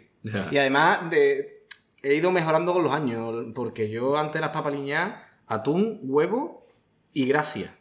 [0.50, 1.64] Y además de,
[2.02, 6.60] he ido mejorando con los años, porque yo antes las papas liñadas, atún, huevo
[7.12, 7.74] y gracia.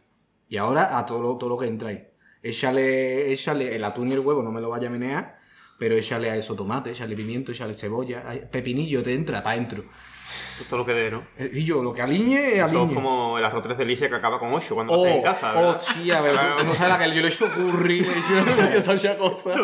[0.47, 2.07] Y ahora a todo lo, todo lo que entra ahí.
[2.43, 5.37] Échale, échale el atún y el huevo, no me lo vaya a menear,
[5.79, 9.83] pero échale a eso tomate, échale pimiento, échale cebolla, pepinillo, te entra para adentro.
[10.59, 11.23] Esto es lo que de, ¿no?
[11.37, 12.85] Eh, Y yo, lo que aliñe, Eso aliñe.
[12.89, 15.51] es como el arroz tres delicias que acaba con 8 cuando Oh, en casa.
[15.53, 15.77] ¿verdad?
[15.77, 18.07] hostia, pero tú, tú no sabes la que yo le he hecho curry, le
[18.75, 19.55] he hecho esa cosa.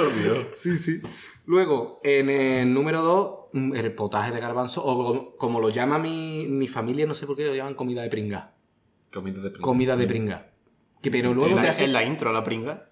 [0.56, 1.02] Sí, sí.
[1.48, 6.68] Luego, en el número 2, el potaje de garbanzo, o como, lo llama mi, mi
[6.68, 8.54] familia, no sé por qué lo llaman comida de pringa.
[9.12, 10.48] Comida de Comida de pringa.
[11.02, 11.86] Que, pero luego En te la, hacen...
[11.86, 12.90] en la intro, la pringa.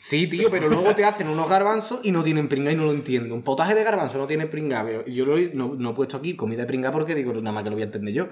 [0.00, 2.92] Sí, tío, pero luego te hacen unos garbanzos y no tienen pringa y no lo
[2.92, 3.34] entiendo.
[3.34, 4.82] Un potaje de garbanzo no tiene pringa.
[4.84, 7.52] pero Yo lo he- no, no he puesto aquí comida de pringa porque digo, nada
[7.52, 8.28] más que lo voy a entender yo.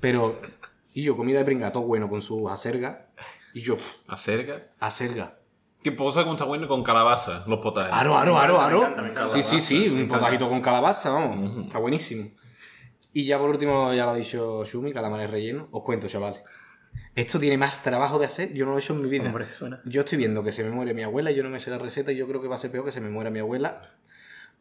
[0.00, 0.38] Pero,
[0.94, 3.08] y yo, comida de pringa, todo bueno con su acerga.
[3.54, 4.68] Y yo, Acerga.
[4.78, 5.38] acerga.
[5.82, 7.44] ¿Qué cosa que está bueno con calabaza?
[7.46, 7.92] Los potajes.
[7.92, 8.78] Aro, aro, aro, Me aro.
[8.78, 9.32] encanta, me encanta.
[9.32, 11.66] Sí, sí, sí, un potajito con calabaza, vamos.
[11.66, 12.30] Está buenísimo.
[13.12, 15.68] Y ya por último, ya lo ha dicho Shumi, calamares rellenos.
[15.70, 16.40] Os cuento, chavales.
[17.14, 19.26] Esto tiene más trabajo de hacer, yo no lo he hecho en mi vida.
[19.26, 19.80] Hombre, suena.
[19.84, 22.12] Yo estoy viendo que se me muere mi abuela, yo no me sé la receta
[22.12, 23.80] y yo creo que va a ser peor que se me muera mi abuela.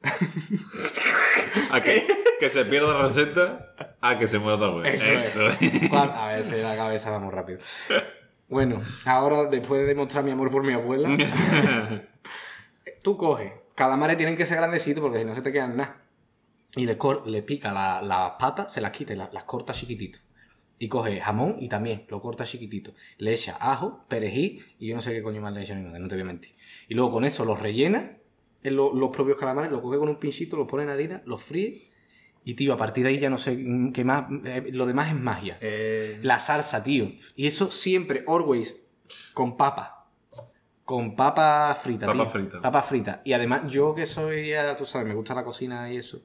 [1.72, 2.08] ¿A que,
[2.40, 5.02] que se pierda la receta a que se muera otra vez.
[5.08, 5.92] Eso es.
[5.92, 7.60] A ver, si la cabeza vamos rápido.
[8.48, 11.10] Bueno, ahora después de demostrar mi amor por mi abuela,
[13.04, 16.02] tú coges, calamares tienen que ser grandecitos porque si no se te quedan nada.
[16.76, 19.74] Y le, cor- le pica la- las patas, se las quita y la- las corta
[19.74, 20.20] chiquitito.
[20.80, 22.94] Y coge jamón y también lo corta chiquitito.
[23.18, 26.08] Le echa ajo, perejil y yo no sé qué coño más le echa nada, no
[26.08, 26.54] te voy a mentir.
[26.88, 28.18] Y luego con eso los rellena
[28.64, 31.42] en lo- los propios calamares, los coge con un pinchito, los pone en harina, los
[31.44, 31.82] fríe.
[32.48, 33.58] Y tío, a partir de ahí ya no sé
[33.94, 34.26] qué más.
[34.46, 35.58] eh, lo demás es magia.
[35.60, 37.12] Eh, La salsa, tío.
[37.36, 38.74] Y eso siempre, always,
[39.34, 40.08] con papa.
[40.86, 42.30] Con papa frita, Papa tío.
[42.32, 42.62] frita.
[42.62, 43.22] Papa frita.
[43.26, 46.24] Y además, yo que soy, tú sabes, me gusta la cocina y eso.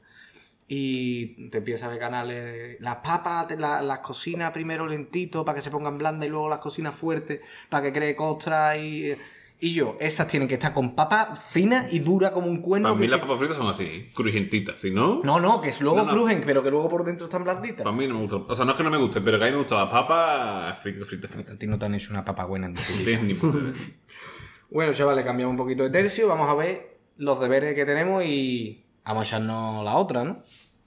[0.68, 2.38] Y te empiezas a ver canales.
[2.44, 6.48] de- Las papas, la- las cocinas primero lentito para que se pongan blandas y luego
[6.48, 9.12] las cocinas fuertes para que cree costra y.
[9.64, 12.88] Y yo, esas tienen que estar con papa fina y dura como un cuerno.
[12.88, 14.80] Para mí que- las papas fritas son así, crujentitas.
[14.80, 16.10] Si no, No, no, que luego No, no.
[16.10, 17.84] crujen, pero que luego por dentro están blanditas.
[17.84, 18.52] para mí no me gusta.
[18.52, 19.88] O sea, no es que no me guste, pero que a mí me gustan las
[19.88, 21.54] papas fritas, fritas, fritas.
[21.54, 22.82] A ti no te han hecho una papa buena en tu.
[24.70, 26.26] Bueno, chavales, cambiamos un poquito de tercio.
[26.26, 30.42] Vamos a ver los deberes que tenemos y vamos a echarnos la otra, ¿no?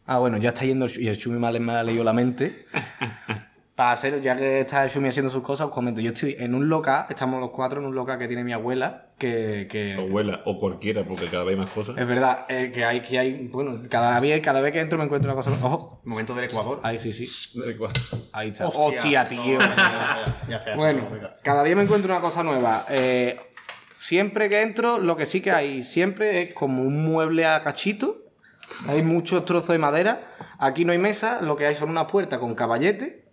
[0.05, 2.65] Ah, bueno, ya está yendo y el Chumi ha, me ha leído la mente.
[3.75, 5.99] Para hacer, ya que está el Chumi haciendo sus cosas, os comento.
[5.99, 9.07] Yo estoy en un local, estamos los cuatro en un local que tiene mi abuela,
[9.17, 9.93] que...
[9.95, 11.97] Tu abuela o cualquiera, porque cada vez hay más cosas.
[11.97, 13.47] es verdad, eh, que hay, que hay...
[13.47, 15.51] Bueno, cada vez, cada vez que entro me encuentro una cosa...
[15.61, 16.79] Ojo, momento del Ecuador.
[16.83, 17.59] ahí sí, sí.
[17.59, 17.91] Da igual.
[18.31, 18.67] Ahí está.
[18.67, 19.59] Hostia, tío.
[19.59, 21.09] Ya, ya, ya, ya está, ya Bueno,
[21.43, 22.85] cada día me encuentro una cosa nueva.
[22.89, 23.37] Eh,
[23.97, 28.23] siempre que entro, lo que sí que hay siempre es como un mueble a cachito.
[28.87, 30.21] Hay muchos trozos de madera.
[30.59, 33.24] Aquí no hay mesa, lo que hay son unas puertas con caballete.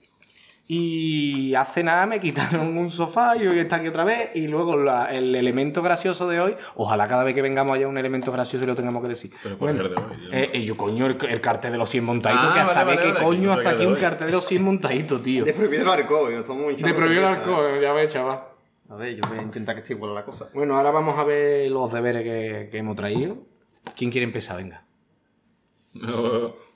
[0.74, 4.30] Y hace nada me quitaron un sofá y hoy está aquí otra vez.
[4.34, 7.98] Y luego la- el elemento gracioso de hoy, ojalá cada vez que vengamos haya un
[7.98, 9.30] elemento gracioso y lo tengamos que decir.
[9.42, 10.22] Pero ¿cuál Bueno, es el de hoy?
[10.30, 12.62] Yo- eh, eh, yo, coño, el, el cartel de los 100 montaditos, Ah, que a
[12.64, 15.44] vale, saber vale, qué vale, coño hace aquí un cartel de los 100 montaditos, tío.
[15.44, 16.32] De prohibido el alcohol.
[16.32, 18.40] yo tomo un De prohibido el alcohol, ya ves, chaval.
[18.88, 20.48] A ver, yo voy a intentar que esté igual la cosa.
[20.54, 23.36] Bueno, ahora vamos a ver los deberes que, que hemos traído.
[23.94, 24.56] ¿Quién quiere empezar?
[24.56, 24.84] Venga.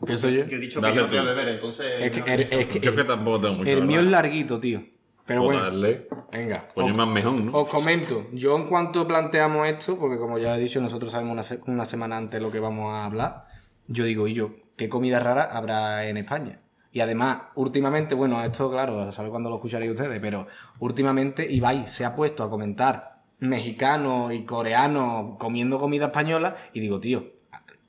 [0.00, 0.44] Empiezo yo.
[0.46, 1.16] Yo he dicho Dale que yo tú.
[1.16, 1.86] voy a beber, entonces.
[2.00, 3.70] Es que, no, el, es que Yo que tampoco tengo mucho.
[3.70, 4.82] el mío es larguito, tío.
[5.26, 6.08] Pero Pues bueno, darle.
[6.32, 6.68] venga.
[6.74, 7.52] Os, más mejor, ¿no?
[7.58, 8.26] os comento.
[8.32, 11.84] Yo en cuanto planteamos esto, porque como ya he dicho, nosotros sabemos una, se- una
[11.84, 13.44] semana antes lo que vamos a hablar.
[13.88, 16.60] Yo digo, y yo, ¿qué comida rara habrá en España?
[16.92, 20.46] Y además, últimamente, bueno, esto claro, a saber cuándo lo escucharéis ustedes, pero
[20.78, 23.04] últimamente Ibai se ha puesto a comentar
[23.40, 27.26] mexicanos y coreanos comiendo comida española y digo, tío,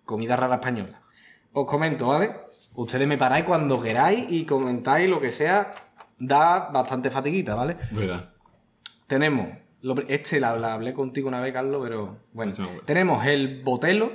[0.04, 0.99] comida rara española.
[1.54, 2.32] Os comento, ¿vale?
[2.76, 5.72] Ustedes me paráis cuando queráis y comentáis lo que sea,
[6.18, 7.78] da bastante fatiguita, ¿vale?
[7.92, 8.34] Verdad.
[9.08, 9.50] Tenemos,
[9.82, 12.54] lo este la, la hablé contigo una vez, Carlos, pero bueno.
[12.86, 14.12] Tenemos el botelo,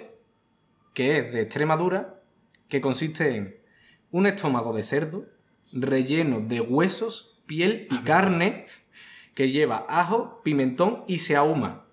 [0.92, 2.20] que es de Extremadura,
[2.68, 3.56] que consiste en
[4.10, 5.26] un estómago de cerdo
[5.72, 8.66] relleno de huesos, piel y carne,
[9.34, 11.84] que lleva ajo, pimentón y se ahuma.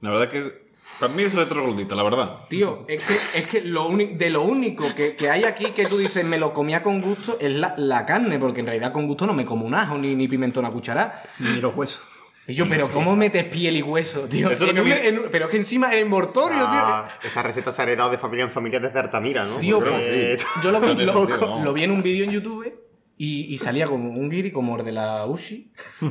[0.00, 0.67] La verdad que.
[1.00, 2.38] Para mí eso es troglodita, la verdad.
[2.48, 5.96] Tío, es que, es que lo de lo único que, que hay aquí que tú
[5.96, 9.24] dices me lo comía con gusto es la, la carne, porque en realidad con gusto
[9.26, 11.22] no me como un ajo ni, ni pimentón a cucharada.
[11.38, 12.00] Ni los huesos.
[12.48, 14.50] Y yo, pero ¿cómo metes piel y hueso, tío?
[14.50, 17.42] Eso es lo En que un- en pero es que encima es mortorio, Ah, esa
[17.42, 19.58] receta se ha heredado de familia en familia desde Altamira, ¿no?
[19.58, 19.78] tío.
[19.78, 22.72] Tío, pues, yo lo vi, lo, lo en un vídeo en YouTube
[23.18, 25.70] y, y salía como un guiri como el de la Ushi.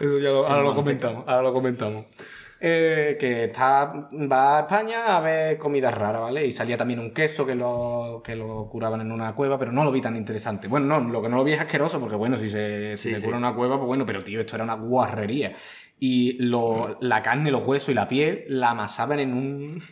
[0.00, 2.06] Eso ya lo, ahora lo comentamos, ahora lo comentamos.
[2.58, 6.46] Eh, que está, va a España a ver comida rara, ¿vale?
[6.46, 9.84] Y salía también un queso que lo, que lo curaban en una cueva, pero no
[9.84, 10.66] lo vi tan interesante.
[10.66, 13.14] Bueno, no, lo que no lo vi es asqueroso, porque bueno, si se, si Sí,
[13.14, 13.24] se sí.
[13.26, 15.52] cura en una cueva, pues bueno, pero tío, esto era una guarrería.
[16.00, 19.82] Y lo, la carne, los huesos y la piel la amasaban en un.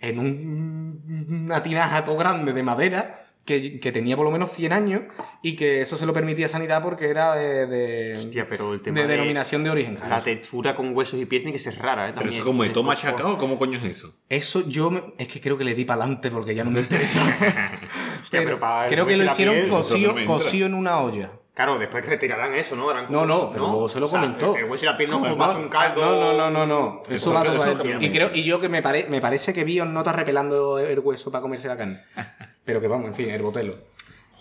[0.00, 4.72] en un- una tinaja todo grande de madera que, que tenía por lo menos 100
[4.72, 5.02] años
[5.42, 9.00] y que eso se lo permitía Sanidad porque era de, de, Hostia, pero el tema
[9.00, 9.98] de de denominación de origen.
[10.08, 12.12] La textura con huesos y piel tiene que ser rara, ¿eh?
[12.12, 12.40] Pero También.
[12.40, 14.14] eso como de Es toma machacado, ¿cómo coño es eso?
[14.28, 16.80] Eso yo me- es que creo que le di para adelante porque ya no me
[16.80, 17.20] interesa.
[18.20, 21.32] Hostia, pero para el creo que lo hicieron cocido, cocido en una olla.
[21.54, 22.90] Claro, después retirarán eso, ¿no?
[22.90, 24.56] Harán como- No, no, pero luego se lo O sea, comentó.
[24.56, 26.00] El hueso y la piel no No, como un caldo.
[26.04, 27.02] no, no, no, no.
[27.04, 28.00] Eso Eso- va todo eso.
[28.00, 31.30] Y, creo, y yo que me, pare- me parece que vi nota repelando el hueso
[31.30, 32.02] para comerse la carne.
[32.64, 33.72] Pero que vamos, en fin, el botelo.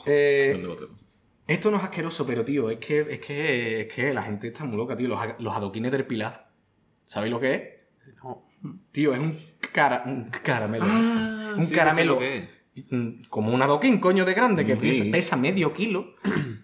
[0.08, 0.92] Eh, ¿Dónde lo tengo?
[1.46, 4.64] Esto no es asqueroso, pero tío, es que, es que, es que la gente está
[4.64, 5.10] muy loca, tío.
[5.10, 6.50] Los, los adoquines del pilar.
[7.06, 8.16] ¿Sabéis lo que es?
[8.24, 8.46] No.
[8.94, 9.38] Tío, es un,
[9.74, 10.86] cara, un caramelo.
[10.88, 12.18] Ah, un sí, caramelo.
[12.18, 12.86] sí sé lo que es.
[12.92, 14.82] mm, Como un adoquín, coño, de grande, que Sí.
[14.82, 16.16] pesa, pesa medio kilo.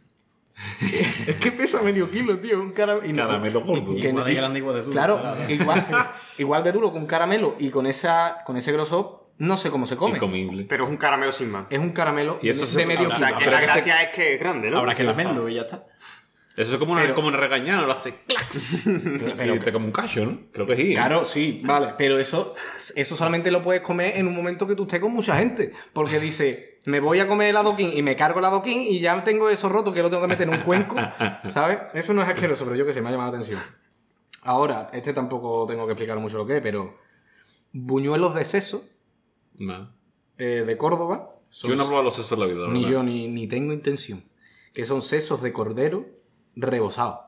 [1.28, 2.60] es que pesa medio kilo, tío.
[2.62, 3.26] Un caramelo.
[3.28, 3.96] Caramelo gordo.
[3.96, 4.92] que Igual de grande, igual de duro.
[4.92, 5.42] Claro, claro.
[5.50, 5.88] igual,
[6.38, 9.86] igual de duro que un caramelo y con, esa, con ese grosor, no sé cómo
[9.86, 10.16] se come.
[10.16, 10.66] Incomible.
[10.68, 11.66] Pero es un caramelo sin más.
[11.70, 13.28] Es un caramelo Y eso de, se- medio ahora- O kilo.
[13.30, 14.80] sea, que la se- gracia es que es grande, ¿no?
[14.80, 15.86] Habrá que lamerlo y ya está.
[16.58, 18.80] Eso es como una, Pero- como una regañada, lo hace clax.
[19.38, 20.40] Pero- y te come un cacho, ¿no?
[20.52, 20.92] Creo que sí.
[20.92, 20.94] ¿eh?
[20.94, 21.94] Claro, sí, vale.
[21.98, 22.54] Pero eso,
[22.98, 25.72] eso solamente lo puedes comer en un momento que tú estés con mucha gente.
[25.94, 29.24] Porque dice, me voy a comer el adoquín y me cargo el adoquín y ya
[29.24, 30.96] tengo eso roto que lo tengo que meter en un cuenco,
[31.54, 31.80] ¿sabes?
[31.94, 33.60] Eso no es asqueroso, pero yo que sé, me ha llamado la atención.
[34.44, 36.98] Ahora, este tampoco tengo que explicar mucho lo que es, pero
[37.74, 38.84] buñuelos de seso
[39.58, 39.92] No.
[40.38, 41.36] eh, de Córdoba.
[41.50, 42.92] son- Yo no he probado los sesos en la vida, la Ni verdad.
[42.94, 44.24] yo, ni, ni tengo intención.
[44.74, 46.06] Que son sesos de cordero
[46.56, 47.20] rebosados.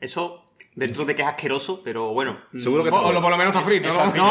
[0.00, 2.38] Eso, dentro de que es asqueroso, pero bueno.
[2.56, 4.00] Seguro que O, está o lo- por lo menos está frito, ¿no?
[4.00, 4.28] al No,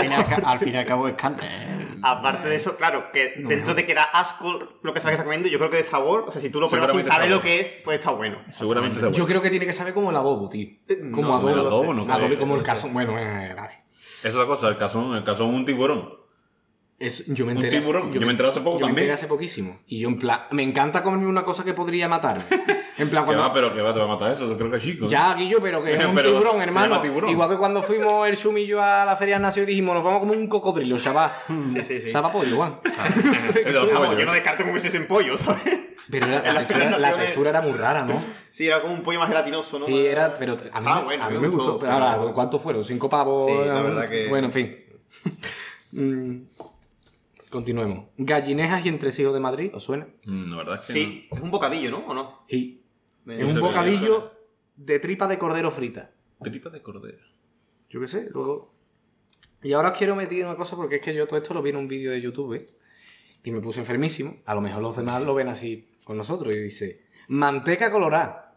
[0.00, 1.87] fin y al, ca- al fin y al cabo es carne.
[1.98, 2.02] ¿Eh?
[2.02, 5.24] Aparte de eso, claro, que dentro de que da asco lo que sabes que está
[5.24, 7.28] comiendo, yo creo que de sabor, o sea, si tú lo pruebas saber sabor.
[7.28, 8.38] lo que es, pues está bueno.
[8.50, 9.26] Seguramente está Yo bueno.
[9.26, 10.68] creo que tiene que saber como el adobo, tío.
[11.12, 11.66] Como no, adobo.
[11.66, 12.16] adobo no creo.
[12.16, 12.92] Adobo como el cazón.
[12.92, 13.74] Bueno, eh, vale.
[14.18, 16.17] Esa es la cosa, el cazón, el cazón es un tiburón.
[17.00, 17.78] Es- yo me Un enteré.
[17.78, 18.12] tiburón.
[18.12, 19.04] Yo me enteré hace poco yo me también.
[19.04, 19.78] enteré hace poquísimo.
[19.86, 22.44] Y yo en plan, me encanta comerme una cosa que podría matarme.
[22.98, 23.44] En plan, Que cuando.
[23.44, 25.06] va, pero que va, te va a matar eso, yo creo que es chico.
[25.06, 27.00] Ya, Guillo, pero que es un Pero tiburón, hermano.
[27.00, 27.30] tiburón.
[27.30, 30.32] Igual que cuando fuimos el yo a la Feria Nacio y dijimos, nos vamos como
[30.32, 31.30] un cocodrilo, chaval.
[31.68, 32.10] Sí, sí, sí.
[32.12, 32.80] A pollo, Juan.
[33.72, 35.62] Yo no descarto hubiese en pollo, ¿sabes?
[36.10, 38.20] Pero era- la, textura, la era muy rara, ¿no?
[38.50, 39.88] Sí, era como un pollo más gelatinoso, ¿no?
[39.88, 41.78] Y era, pero a mí, Ah, me- bueno, a mí me me gustó, gustó.
[41.86, 42.82] Pero pero- ahora, ¿cuántos fueron?
[42.82, 43.46] ¿Cinco pavos?
[43.46, 44.76] Sí, la verdad que- Bueno, en fin.
[47.50, 48.06] Continuemos.
[48.18, 50.06] Gallinejas y entresijos de Madrid, ¿os suena?
[50.24, 51.98] Mm, La verdad es que Sí, es un bocadillo, ¿no?
[52.06, 52.44] ¿O no?
[52.48, 52.84] Sí.
[53.26, 54.32] Es un bocadillo
[54.76, 56.10] de tripa de cordero frita.
[56.42, 57.18] Tripa de cordero.
[57.90, 58.74] Yo qué sé, luego.
[59.62, 61.70] Y ahora os quiero meter una cosa porque es que yo todo esto lo vi
[61.70, 62.70] en un vídeo de YouTube ¿eh?
[63.42, 64.36] y me puse enfermísimo.
[64.46, 68.54] A lo mejor los demás lo ven así con nosotros y dice: Manteca colorada.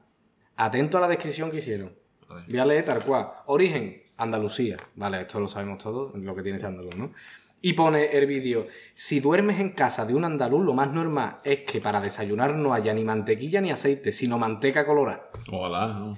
[0.57, 1.95] Atento a la descripción que hicieron.
[2.49, 3.29] Voy a leer tal cual.
[3.47, 4.77] Origen, Andalucía.
[4.95, 7.11] Vale, esto lo sabemos todos, lo que tiene ese andaluz, ¿no?
[7.63, 11.59] Y pone el vídeo, si duermes en casa de un andaluz, lo más normal es
[11.59, 15.29] que para desayunar no haya ni mantequilla ni aceite, sino manteca colorada.
[15.51, 16.17] Ojalá, ¿no?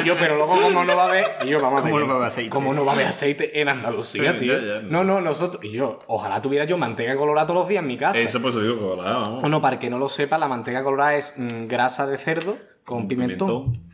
[0.00, 1.24] Y yo, pero luego, ¿cómo no va a haber?
[1.44, 1.92] Y yo, vamos a ver.
[1.92, 2.50] ¿Cómo no va a haber aceite?
[2.50, 4.60] ¿Cómo no va a haber aceite en Andalucía, tío?
[4.60, 4.80] ya.
[4.82, 5.64] No, no, nosotros.
[5.64, 8.16] Y yo, ojalá tuviera yo manteca colorada todos los días en mi casa.
[8.16, 9.40] Eso por eso digo ojalá, vamos.
[9.40, 12.56] Bueno, para el que no lo sepa, la manteca colorada es mm, grasa de cerdo
[12.84, 13.89] con Un pimentón.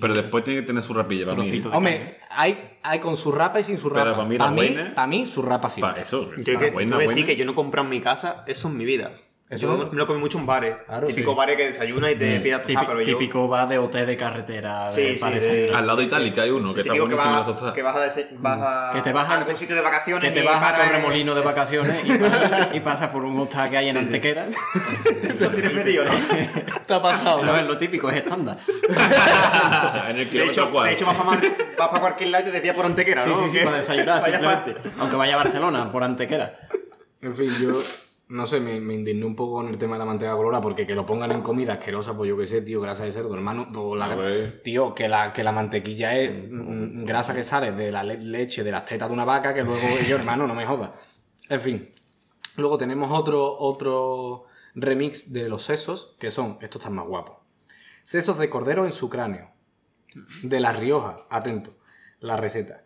[0.00, 1.62] Pero después tiene que tener su rapilla para mí.
[1.72, 4.16] Hombre, hay, hay con su rapa y sin su Pero rapa.
[4.16, 5.80] para mí la mí, buena- pa' mí, su rapa sí.
[5.82, 6.30] Para eso.
[6.36, 7.26] Yo para que, buena, te voy a decir buena.
[7.26, 9.12] que yo no he comprado en mi casa, eso en mi vida.
[9.48, 10.74] Eso yo no- me lo comí mucho en bares.
[10.86, 11.36] Claro, típico sí.
[11.38, 13.16] bares que desayuna y te pida tostada, Típico, pero yo...
[13.16, 14.90] típico va de hotel de carretera.
[14.90, 15.72] Sí, de, sí.
[15.72, 17.72] Al lado de Itálica hay uno que está típico que buenísimo la vas, tostada.
[17.72, 20.40] que vas a, dese- vas a, Que te vas a algún sitio de vacaciones Que
[20.40, 23.88] te vas a Torremolino de vacaciones y, pa- y pasas por un hostal que hay
[23.90, 24.46] en Antequera.
[25.38, 26.10] Lo tienes medio, ¿no?
[26.84, 28.58] te ha pasado, No, es lo típico, es estándar.
[30.08, 32.52] en el De hecho, de hecho vas para Madrid, vas para cualquier lado y te
[32.56, 33.38] decía por Antequera, Sí, ¿no?
[33.44, 34.74] sí, sí, Que- para desayunar, simplemente.
[34.98, 36.58] Aunque vaya a Barcelona, por Antequera.
[37.22, 37.70] En fin, yo
[38.28, 40.86] no sé, me, me indigné un poco con el tema de la manteca colorada porque
[40.86, 43.68] que lo pongan en comida asquerosa, pues yo qué sé, tío, grasa de cerdo, hermano.
[43.96, 48.20] la- tío, que la, que la mantequilla es mm, grasa que sale de la le-
[48.22, 50.90] leche, de las tetas de una vaca, que luego yo, hermano, no me jodas.
[51.48, 51.92] En fin.
[52.56, 57.36] Luego tenemos otro, otro remix de los sesos, que son, estos están más guapos.
[58.02, 59.50] Sesos de cordero en su cráneo.
[60.42, 61.76] De La Rioja, atento,
[62.20, 62.84] la receta.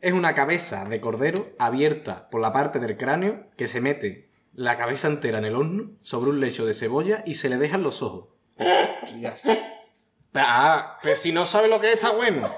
[0.00, 4.27] Es una cabeza de cordero abierta por la parte del cráneo que se mete
[4.58, 7.82] la cabeza entera en el horno sobre un lecho de cebolla y se le dejan
[7.82, 8.26] los ojos.
[10.34, 12.48] Ah, pero si no sabe lo que es, está bueno.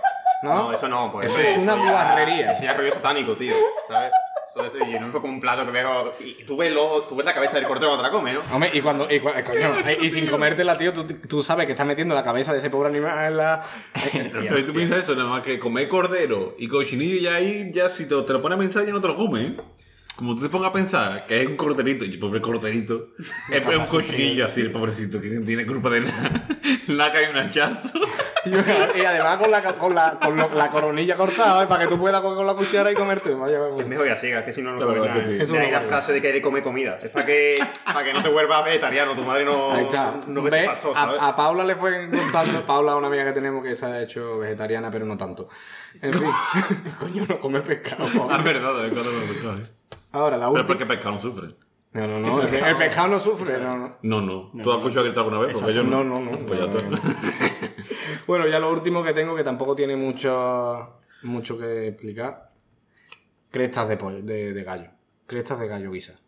[0.42, 0.54] ¿No?
[0.54, 1.30] No, eso no, pues.
[1.30, 2.52] Eso es una ya- guarrería.
[2.52, 3.54] Eso ya es rollo satánico, tío,
[3.86, 4.10] ¿sabes?
[4.50, 6.12] Eso es, y no es como un plato que veo.
[6.20, 8.40] Y tú ves, lo, tú ves la cabeza del cordero cuando la comes, ¿no?
[8.54, 9.04] Hombre, y cuando.
[9.10, 12.52] Y, cua- coño, y sin comértela, tío, tú, tú sabes que estás metiendo la cabeza
[12.52, 13.62] de ese pobre animal en la.
[14.32, 17.88] Pero si tú piensas eso, nada más que comer cordero y cochinillo ya ahí, ya
[17.88, 19.56] si te, te lo pones a pensar ya no te lo comes, ¿eh?
[20.20, 23.08] Como tú te pongas a pensar que es un corderito, y pobre corderito,
[23.50, 26.46] es un cochinillo así, el pobrecito, que no tiene culpa de nada.
[26.88, 27.98] La cae un hachazo.
[28.42, 28.54] Y,
[29.04, 31.66] además con la, con la, con lo- la coronilla cortada, ¿eh?
[31.66, 33.34] para que tú puedas coger con la cuchara y comerte.
[33.34, 33.58] Vaya.
[33.78, 35.12] Es mejor que sigas, que si no, no comes nada.
[35.14, 35.36] que sí.
[35.38, 36.98] Eso De ahí no la frase de que hay de comer comida.
[37.02, 39.72] Es para que, para que no te vuelvas vegetariano, tu madre no.
[39.72, 40.14] Ahí está.
[40.26, 40.52] No ¿Ves?
[40.52, 41.20] ves pasto, ¿sabes?
[41.20, 42.64] a, a Paula le fue contando.
[42.64, 45.48] Paula, una amiga que tenemos que se ha hecho vegetariana, pero no tanto.
[46.00, 46.30] En fin.
[46.98, 48.06] Coño, no come pescado.
[48.06, 48.36] Ah, Paula.
[48.38, 49.58] es verdad, es verdad, es verdad.
[50.12, 50.66] Ahora, la Pero última.
[50.66, 51.48] porque pescado no sufre.
[51.92, 52.42] No, no, no.
[52.42, 53.58] El, el pescado no sufre.
[53.60, 53.90] No, no.
[54.02, 54.20] No,
[54.52, 54.62] no.
[54.62, 55.58] ¿Tú has escuchado gritar alguna vez?
[55.58, 56.38] Porque yo No, no, no.
[56.46, 56.84] Pues ya No, está.
[56.84, 57.00] no, no.
[58.26, 62.52] Bueno, ya lo último que tengo, que tampoco tiene mucho, mucho que explicar.
[63.50, 64.90] Crestas de, pollo, de, de gallo.
[65.26, 66.20] Crestas de gallo guisa.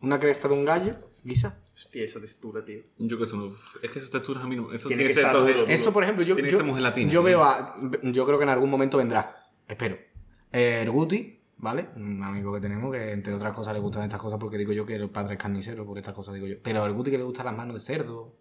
[0.00, 1.58] Una cresta de un gallo guisa.
[1.74, 2.82] Hostia, esa textura, tío.
[2.98, 3.52] Yo que eso no.
[3.82, 4.72] Es que esas texturas a mí no.
[4.72, 5.66] Eso Tiene tiene, que que ser todo duro.
[5.66, 7.10] Eso, por ejemplo, yo, Tiene que yo, ser gelatina.
[7.10, 7.74] yo veo a...
[8.02, 9.44] Yo creo que en algún momento vendrá.
[9.68, 9.98] Espero.
[10.52, 11.88] Eh, El Guti, ¿vale?
[11.96, 14.84] Un amigo que tenemos que, entre otras cosas, le gustan estas cosas porque digo yo
[14.86, 16.56] que el padre es carnicero, por estas cosas digo yo.
[16.62, 18.34] Pero el Guti que le gustan las manos de cerdo.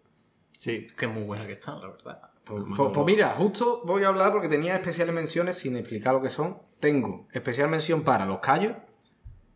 [0.58, 2.22] Sí, que muy buena que están, la verdad.
[2.44, 6.22] Pues, pues- pues mira, justo voy a hablar porque tenía especiales menciones sin explicar lo
[6.22, 6.58] que son.
[6.80, 8.74] Tengo especial mención para los callos.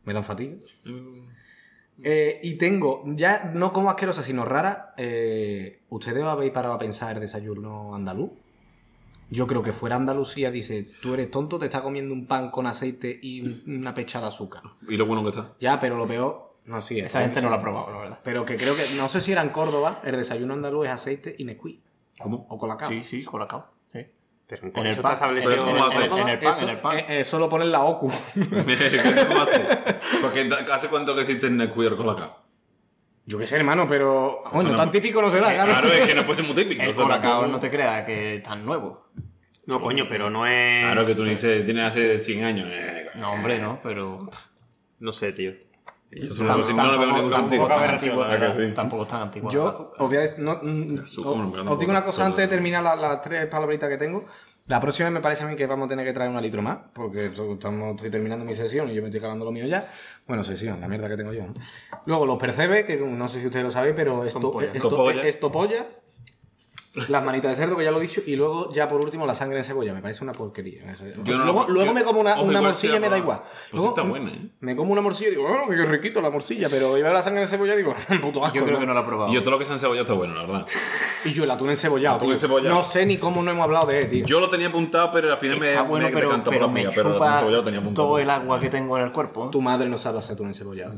[0.03, 0.57] Me dan fatiga.
[0.85, 1.29] Mm,
[2.03, 4.93] Eh, y tengo, ya no como asquerosa, sino rara.
[4.97, 8.31] eh, ¿Ustedes habéis parado a pensar el desayuno andaluz?
[9.29, 12.67] Yo creo que fuera Andalucía, dice, tú eres tonto, te estás comiendo un pan con
[12.67, 14.61] aceite y un- una pechada de azúcar.
[14.87, 15.53] Y lo bueno que está.
[15.59, 18.19] Ya, pero lo peor, no, sí, es- Esa gente no lo ha probado, la verdad.
[18.23, 21.35] Pero que creo que, no sé si era en Córdoba, el desayuno andaluz es aceite
[21.37, 21.81] y Nesquik.
[22.21, 22.45] ¿Cómo?
[22.49, 22.89] O colacao.
[22.89, 23.71] Sí, sí, colacao.
[23.91, 24.05] Sí.
[24.45, 25.13] Pero en En el eso pan.
[25.13, 25.67] está establecido.
[25.69, 26.21] En hacer- Córdoba.
[26.21, 26.99] en el pan, Eso, en el pan.
[26.99, 28.11] eh, eso lo pone en la OCU.
[28.35, 29.61] ¿Cómo hace?
[30.21, 32.42] Porque ¿hace cuánto que existe el Nesquik con la capa?
[33.25, 34.43] Yo qué sé, hermano, pero.
[34.51, 35.71] Bueno, no- tan típico no será, claro.
[35.71, 36.81] Claro, es que no puede ser muy típico.
[36.83, 39.07] El colacao no te creas que es tan nuevo.
[39.65, 40.83] No, coño, pero no es.
[40.83, 42.67] Claro que tú dices, tienes hace 100 años.
[42.69, 44.29] Eh, No, hombre, no, pero.
[44.99, 45.53] No sé, tío.
[46.11, 48.23] No, no veo tampoco tan ración, antiguo,
[48.67, 48.73] sí.
[48.75, 49.49] Tampoco es tan antiguo.
[49.51, 50.99] Yo, os voy a decir- no, mm,
[51.71, 54.25] os- digo una cosa antes de terminar la- las tres palabritas que tengo.
[54.67, 56.79] La próxima me parece a mí que vamos a tener que traer una litro más,
[56.93, 59.89] porque estamos, estoy terminando mi sesión y yo me estoy acabando lo mío ya.
[60.25, 61.43] Bueno, sesión, la mierda que tengo yo.
[61.45, 61.53] ¿no?
[62.05, 65.85] Luego los percebes, que no sé si ustedes lo sabéis, pero esto, esto, esto polla.
[67.07, 69.33] Las manitas de cerdo, que ya lo he dicho, y luego ya por último la
[69.33, 70.93] sangre en cebolla, me parece una porquería.
[71.23, 73.39] Yo no- luego luego yo- me como una, una morcilla y me da pero- igual.
[73.41, 74.49] pues Luego, está buena, ¿eh?
[74.59, 77.23] Me como una morcilla y digo, bueno, qué riquito la morcilla, pero yo veo la
[77.23, 78.57] sangre en cebolla y digo, puto asco.
[78.59, 78.79] Yo creo ¿no?
[78.81, 79.31] que no lo he probado.
[79.31, 80.67] Y yo todo lo que se han cebollado está bueno, la verdad.
[81.25, 82.17] Y yo el atún encebollado.
[82.17, 82.75] Atún encebollado.
[82.75, 84.25] No sé ni cómo no hemos hablado de él, tío.
[84.27, 86.81] Yo lo tenía apuntado, pero al final me, Está bueno, me pero, pero la me
[86.81, 86.91] mía.
[86.93, 88.07] Pero el chupa cebollado lo tenía apuntado.
[88.07, 89.49] todo el agua que tengo en el cuerpo.
[89.49, 90.93] Tu madre no sabe hacer atún encebollado.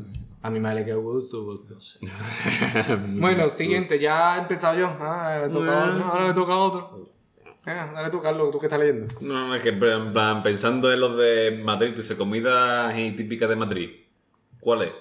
[0.45, 1.73] A mi madre le quedó gusto, gusto.
[3.07, 4.95] bueno, siguiente, ya he empezado yo.
[4.99, 6.03] Ah, le toca a otro.
[6.05, 7.09] Ahora le toca a otro.
[7.65, 9.11] Venga, dale tú, Carlos, tú que estás leyendo.
[9.21, 9.79] No, no, es que en
[10.13, 13.89] plan, pensando en los de Madrid, dice comida típica de Madrid.
[14.59, 14.91] ¿Cuál es?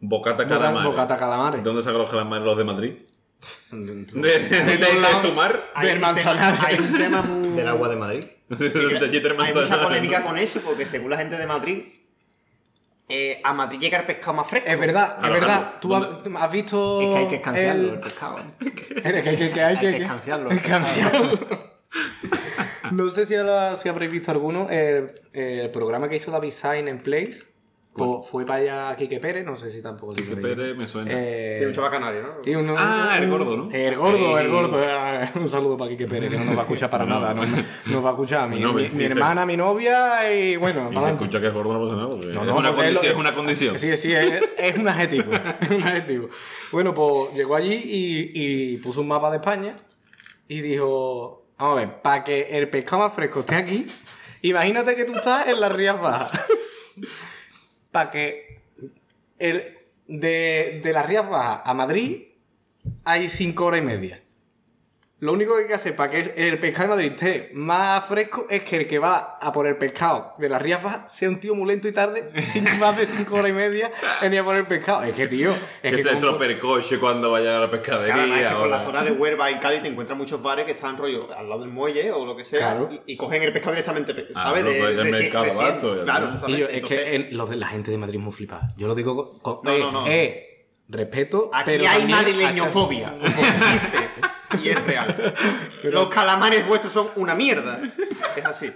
[0.00, 0.90] Bocata calamares.
[0.90, 1.62] Bocata calamares.
[1.62, 2.92] ¿De dónde sacan los calamares los de Madrid?
[3.70, 5.70] ¿De, de, de, de sumar?
[5.74, 6.60] Hay Del un tema- Manzanares.
[6.62, 7.48] Hay un tema muy.
[7.56, 8.24] Del agua de Madrid.
[8.50, 11.84] Hay mucha polémica con eso, porque según la gente de Madrid,
[13.14, 14.68] eh, a Madrid llega el pescado más fresco.
[14.70, 15.58] Es verdad, Claro, es verdad.
[15.60, 15.78] claro.
[15.80, 17.00] ¿Tú has, has visto.
[17.00, 18.36] Es que hay que escanciarlo, el el- pescado.
[18.60, 20.50] Es que, que- que- que hay Hay que, que escanciarlo.
[20.50, 21.30] escanciarlo.
[22.90, 24.68] no sé si, ahora- si habréis visto alguno.
[24.70, 27.42] El, el programa que hizo David Sain en Place
[27.94, 29.44] pues, fue para allá Quique Pérez.
[29.44, 30.14] No sé si tampoco.
[30.14, 30.34] Quique.
[30.36, 31.10] Pérez me suena.
[31.12, 32.28] Eh, Sí, un chaval canario, ¿no?
[32.42, 33.70] Sí, uno- Ah, el gordo, ¿no?
[33.70, 34.82] El gordo, el gordo.
[34.86, 37.20] Ah, Un saludo para Quique Pérez, que no nos va a escuchar para No.
[37.20, 37.34] nada.
[37.34, 39.12] No, nos va a escuchar a mi, No, mi- sí, mi sí.
[39.12, 40.90] hermana, mi novia y bueno.
[40.92, 42.08] Y se escucha que es gordo no pasa nada.
[42.10, 43.78] porque No, es, no, una es lo- condición, es una condición.
[43.78, 45.32] Sí, sí, es, es un adjetivo.
[45.60, 46.28] Es un adjetivo.
[46.72, 48.32] Bueno, pues llegó allí y,
[48.72, 49.74] y puso un mapa de España
[50.48, 53.86] y dijo: Vamos a ver, para que el pescado más fresco esté aquí,
[54.42, 56.30] imagínate que tú estás en las Rías Bajas.
[57.92, 58.60] Para que
[59.38, 59.78] el,
[60.08, 62.22] de, de las Rías a Madrid
[63.04, 64.18] hay cinco horas y media.
[65.22, 68.44] Lo único que hay que hacer para que el pescado de Madrid esté más fresco
[68.50, 71.38] es que el que va a por el pescado de las Rías Bajas sea un
[71.38, 74.56] tío muy lento y tarde, sin más de cinco horas y media, venía a por
[74.56, 75.04] el pescado.
[75.04, 75.58] Es que, tío, es
[75.90, 76.02] que que.
[76.02, 78.14] se como- trope el coche cuando vaya a la pescadería.
[78.14, 80.72] Claro, es que por la zona de Huelva y Cádiz te encuentras muchos bares que
[80.72, 82.88] están rollo al lado del muelle o lo que sea Claro.
[83.06, 84.64] y, y cogen el pescado directamente, Ah, ¿sabes?
[84.64, 86.24] pues del reci- mercado recién- Claro.
[86.24, 86.58] Y exactamente.
[86.60, 88.66] yo, es Entonces, que el- de la gente de Madrid es muy flipada.
[88.76, 89.38] Yo lo digo con.
[89.38, 90.04] con- No, eh, no, no.
[90.08, 91.48] eh, respeto.
[91.54, 93.14] Aquí pero hay madrileñofobia.
[93.22, 93.98] Existe.
[94.62, 95.34] Y es real.
[95.84, 97.80] Los calamares vuestros son una mierda.
[98.36, 98.70] Es así.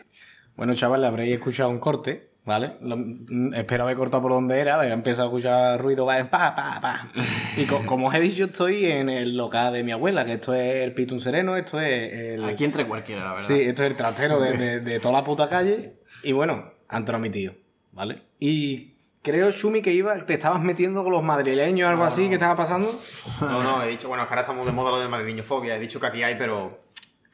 [0.56, 2.76] Bueno, chavales, habréis escuchado un corte, ¿vale?
[2.80, 6.28] Lo- mm, espero haber cortado por donde era, haber empezado a escuchar ruido, va en
[6.28, 7.08] pa, pa, pa.
[7.58, 10.54] Y co- como os he dicho, estoy en el local de mi abuela, que esto
[10.54, 12.44] es el Pitun Sereno, esto es el...
[12.44, 13.46] Aquí entre cualquiera, la verdad.
[13.46, 15.96] Sí, esto es el trastero de, de- de toda la puta calle.
[16.22, 17.54] Y bueno, han entrado mi tío,
[17.92, 18.22] ¿vale?
[18.40, 18.95] Y
[19.30, 22.54] creo, Shumi, que iba, te estabas metiendo con los madrileños o algo así, ¿qué estaba
[22.56, 22.98] pasando?
[23.40, 25.74] No, no, he dicho, bueno, es que ahora estamos de moda lo de madrileñofobia.
[25.76, 26.78] He dicho que aquí hay, pero.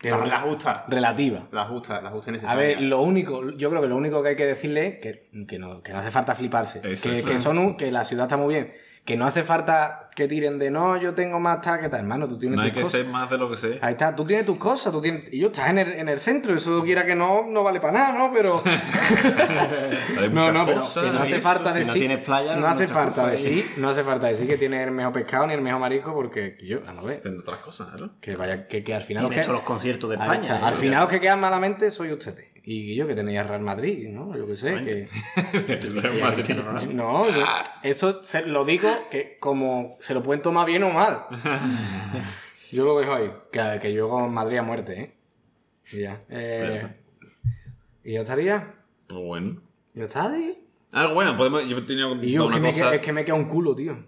[0.01, 0.85] La, la justa.
[0.89, 1.47] Relativa.
[1.53, 2.57] La justa, la justa A necesaria.
[2.61, 5.59] ver, lo único, yo creo que lo único que hay que decirle es que, que,
[5.61, 6.81] no, que no hace falta fliparse.
[6.83, 7.29] Eso, que, eso.
[7.29, 8.73] que son un- que la ciudad está muy bien.
[9.05, 12.01] Que no hace falta que tiren de no, yo tengo más tal que tal.
[12.01, 13.01] Hermano, tú tienes No hay que cosas.
[13.01, 13.79] ser más de lo que sé.
[13.83, 15.33] Ahí está, tú tienes tus cosas, tú tienes.
[15.33, 17.95] Y yo estás en el, en el centro, eso quiera que no, no vale para
[17.99, 18.33] nada, ¿no?
[18.33, 18.63] Pero.
[20.33, 22.87] No, no, pero que no hace eso, falta si no tienes playa, no no hace
[22.87, 26.15] falta decir, no hace falta decir que tiene el mejor pescado ni el mejor marisco,
[26.15, 27.21] porque yo, a ver.
[27.21, 28.19] Tiene otras cosas, ¿no?
[28.21, 29.23] Que vaya, que, que al final.
[29.25, 30.41] Tiene los que- hecho los conciertos de España.
[30.43, 30.67] está.
[30.67, 32.52] Al final los que quedan malamente soy ustedes.
[32.65, 34.37] Y yo que tenía Real Madrid, ¿no?
[34.37, 34.75] Yo que sé.
[34.85, 35.09] Que...
[36.95, 37.45] No, yo-
[37.83, 41.23] eso se, lo digo que como se lo pueden tomar bien o mal.
[42.71, 43.31] Yo lo dejo ahí.
[43.51, 45.15] Que, que yo con Madrid a muerte, ¿eh?
[45.93, 46.23] Y ya.
[46.31, 46.87] Eh,
[48.03, 48.75] ¿Y ya estaría?
[49.07, 49.61] Pues bueno.
[49.93, 50.55] ¿Ya está, tío?
[50.91, 51.69] Ah, bueno, podemos.
[51.69, 52.85] Yo tenía Y yo, es que, me cosa.
[52.85, 54.03] queda, es que me queda un culo, tío.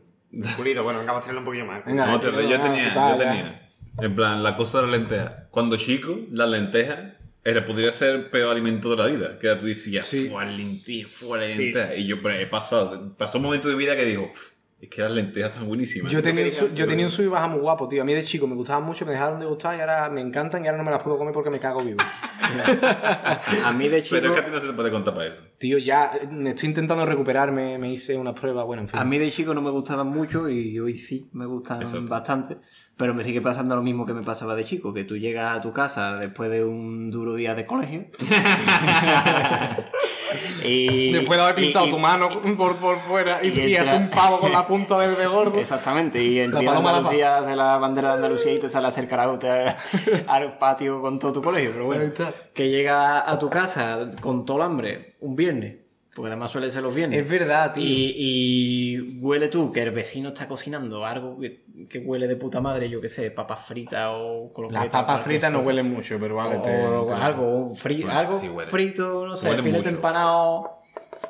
[0.57, 1.85] Pulido, bueno, venga, vamos a traerlo un poquillo más.
[1.85, 3.69] Venga, No, échale, yo tenía, yo tenía.
[3.99, 5.47] En plan, la cosa de la lenteja.
[5.51, 9.39] Cuando chico, la lenteja era, podría ser el peor alimento de la vida.
[9.39, 10.29] Que tú decías, Sí.
[10.31, 11.73] fue lenteja, fue Sí.
[11.99, 15.01] Y yo pero he pasado, pasó un momento de vida que digo, "Uf, Es que
[15.01, 16.13] las lentejas están buenísimas.
[16.13, 18.03] Yo tenía, un yo tenía un sub y baja muy guapo, tío.
[18.03, 20.63] A mí de chico me gustaban mucho, me dejaron de gustar y ahora me encantan
[20.63, 21.99] y ahora no me las puedo comer porque me cago vivo.
[23.65, 24.17] A mí de chico...
[24.17, 25.41] Pero es que a ti no se te puede contar para eso.
[25.59, 29.01] Tío, ya eh, estoy intentando recuperarme, me hice una prueba, bueno, en fin.
[29.01, 32.07] A mí de chico no me gustaban mucho y hoy sí me gustan Exacto.
[32.07, 32.59] bastante.
[32.97, 35.63] Pero me sigue pasando lo mismo que me pasaba de chico, que tú llegas a
[35.63, 38.07] tu casa después de un duro día de colegio.
[40.65, 44.39] y, Después de haber pintado y- tu mano por, por fuera y, y un pavo
[44.39, 45.59] con la punta verde gordo.
[45.59, 48.87] Exactamente, y el La día de Andalucía hace la bandera de Andalucía y te sale
[48.87, 49.77] a hacer karaoke al,
[50.27, 51.71] al patio con todo tu colegio.
[51.73, 52.13] Pero bueno,
[52.53, 55.77] que llega a tu casa con todo el hambre un viernes,
[56.15, 57.21] porque además suele ser los viernes.
[57.23, 57.83] Es verdad, tío.
[57.85, 62.61] Y, y huele tú que el vecino está cocinando algo que, que huele de puta
[62.61, 64.53] madre, yo qué sé, papas fritas o.
[64.71, 66.57] Las papas fritas no huelen mucho, pero vale.
[66.59, 68.71] O, te- o te- algo, un fri- Bueno, algo sí huele.
[68.71, 69.97] frito, no sé, Huele filete mucho.
[69.97, 70.77] empanado,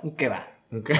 [0.02, 0.54] un kebab.
[0.84, 0.92] ¿Qué?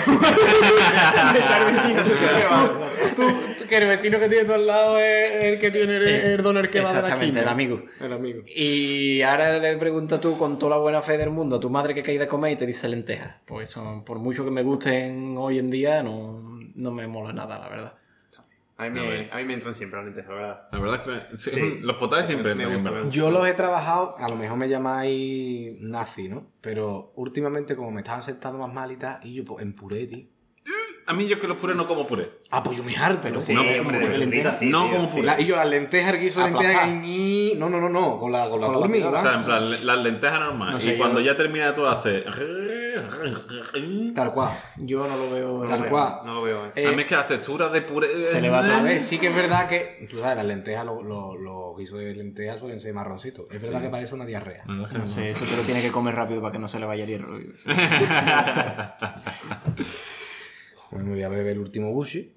[3.16, 6.06] tú, tú- que el vecino que tiene tú al lado es el que tiene el,
[6.06, 7.82] el doner que va de la Exactamente, el amigo.
[8.00, 8.42] El amigo.
[8.46, 11.94] Y ahora le preguntas tú con toda la buena fe del mundo a tu madre
[11.94, 13.36] que cae de comer y te dice lentejas.
[13.44, 16.40] Pues eso, por mucho que me gusten hoy en día, no,
[16.74, 17.98] no me mola nada, la verdad.
[18.76, 20.68] A mí, me, a mí me entran siempre las lentejas, la verdad.
[20.72, 21.78] La verdad es que sí, Sí.
[21.82, 23.04] los potajes siempre Me entran, en gusta, verdad.
[23.06, 26.48] me Yo los he trabajado, a lo mejor me llamáis nazi, ¿no?
[26.60, 30.06] Pero últimamente, como me estaban sentando más mal y tal, y yo pues, en puré,
[30.08, 30.26] tío.
[31.06, 32.30] A mí yo que los purés no como puré.
[32.50, 33.20] Ah, pues yo me harto.
[33.22, 35.12] Pero Sí, No, como de puré de verduritas, sí, no tío, como sí.
[35.16, 35.26] puré.
[35.26, 37.54] La- y yo las lentejas, el guiso de lentejas, y...
[37.58, 39.02] No, no, no, no, con la, con la Con turmi.
[39.02, 40.74] O sea, en plan, las lentejas normales.
[40.74, 42.24] No sé, y cuando yo- ya termina todo hace...
[44.14, 44.50] Tal cual.
[44.78, 45.66] Yo no lo veo.
[45.68, 46.12] Tal No cual.
[46.14, 46.72] veo, No lo veo, eh.
[46.76, 48.20] Eh, a mí es que las texturas de puré...
[48.20, 48.82] Se le va A todo.
[48.84, 52.14] ver, sí que es verdad que, tú sabes, las lentejas, los, los, los guisos de
[52.14, 53.46] lentejas suelen ser marroncitos.
[53.50, 54.64] Es verdad que parece una diarrea.
[54.66, 57.04] No sé, eso te lo tiene que comer rápido para que no se le vaya
[57.04, 57.38] el hierro.
[60.90, 62.32] Pues me voy a beber el último bushi.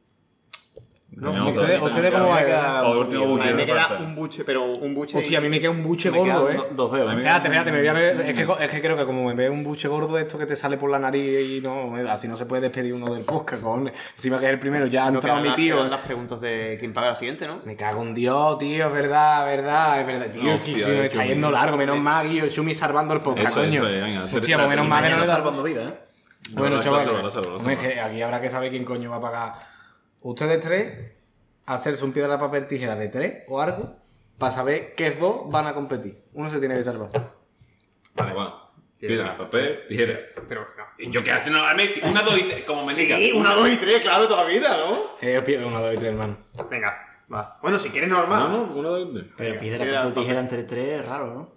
[1.09, 4.43] No, ustedes- ustedes cómo va- O el último A buche mí me queda un buche,
[4.43, 5.17] pero un buche.
[5.17, 6.55] Hostia, a mí me queda un buche Me gordo, eh.
[6.57, 7.09] do- dos dedos.
[7.09, 8.21] A Espérate, espérate, me voy a beber.
[8.29, 10.45] Es que, es que creo que como me veo un buche gordo de esto que
[10.45, 13.63] te sale por la nariz y no, así no se puede despedir uno del podcast,
[13.63, 13.93] cojones.
[14.15, 15.83] Encima que es el primero, ya ha No entrado quedan mi las- tío.
[15.85, 17.61] las preguntas de quién paga la siguiente, ¿no?
[17.63, 20.27] Me cago en Dios, tío, es verdad, es verdad, es verdad.
[20.31, 23.87] Tío, me el está yendo largo, menos mal, Guillo, el Shumi salvando el podcast, coño.
[23.87, 25.93] eh, venga, Hostia, pues menos mal que no le salvando vida, ¿eh?
[26.53, 27.35] Bueno, No, chavales,
[28.01, 29.53] aquí habrá que saber quién coño va a pagar.
[30.21, 31.11] Ustedes tres,
[31.65, 33.95] hacerse un piedra, papel, tijera de tres o algo,
[34.37, 36.23] para saber qué dos van a competir.
[36.33, 37.09] Uno se tiene que salvar.
[38.15, 38.71] Vale, va.
[38.99, 40.19] Piedra, papel, tijera.
[40.47, 40.83] Pero no.
[40.97, 41.51] ¿Y yo qué hace?
[41.51, 43.19] No, una, dos y tres, como me digas.
[43.19, 44.99] Sí, una, dos y tres, claro, toda la vida, ¿no?
[45.21, 46.37] Eh, pi- uno, dos y tres, hermano.
[46.71, 46.97] Venga,
[47.31, 47.59] va.
[47.61, 48.39] Bueno, si quieres normal.
[48.51, 49.25] No, no, una, dos y tres.
[49.37, 50.23] Pero piedra, piedra, papel, papel.
[50.23, 51.56] tijera entre tres es raro, ¿no?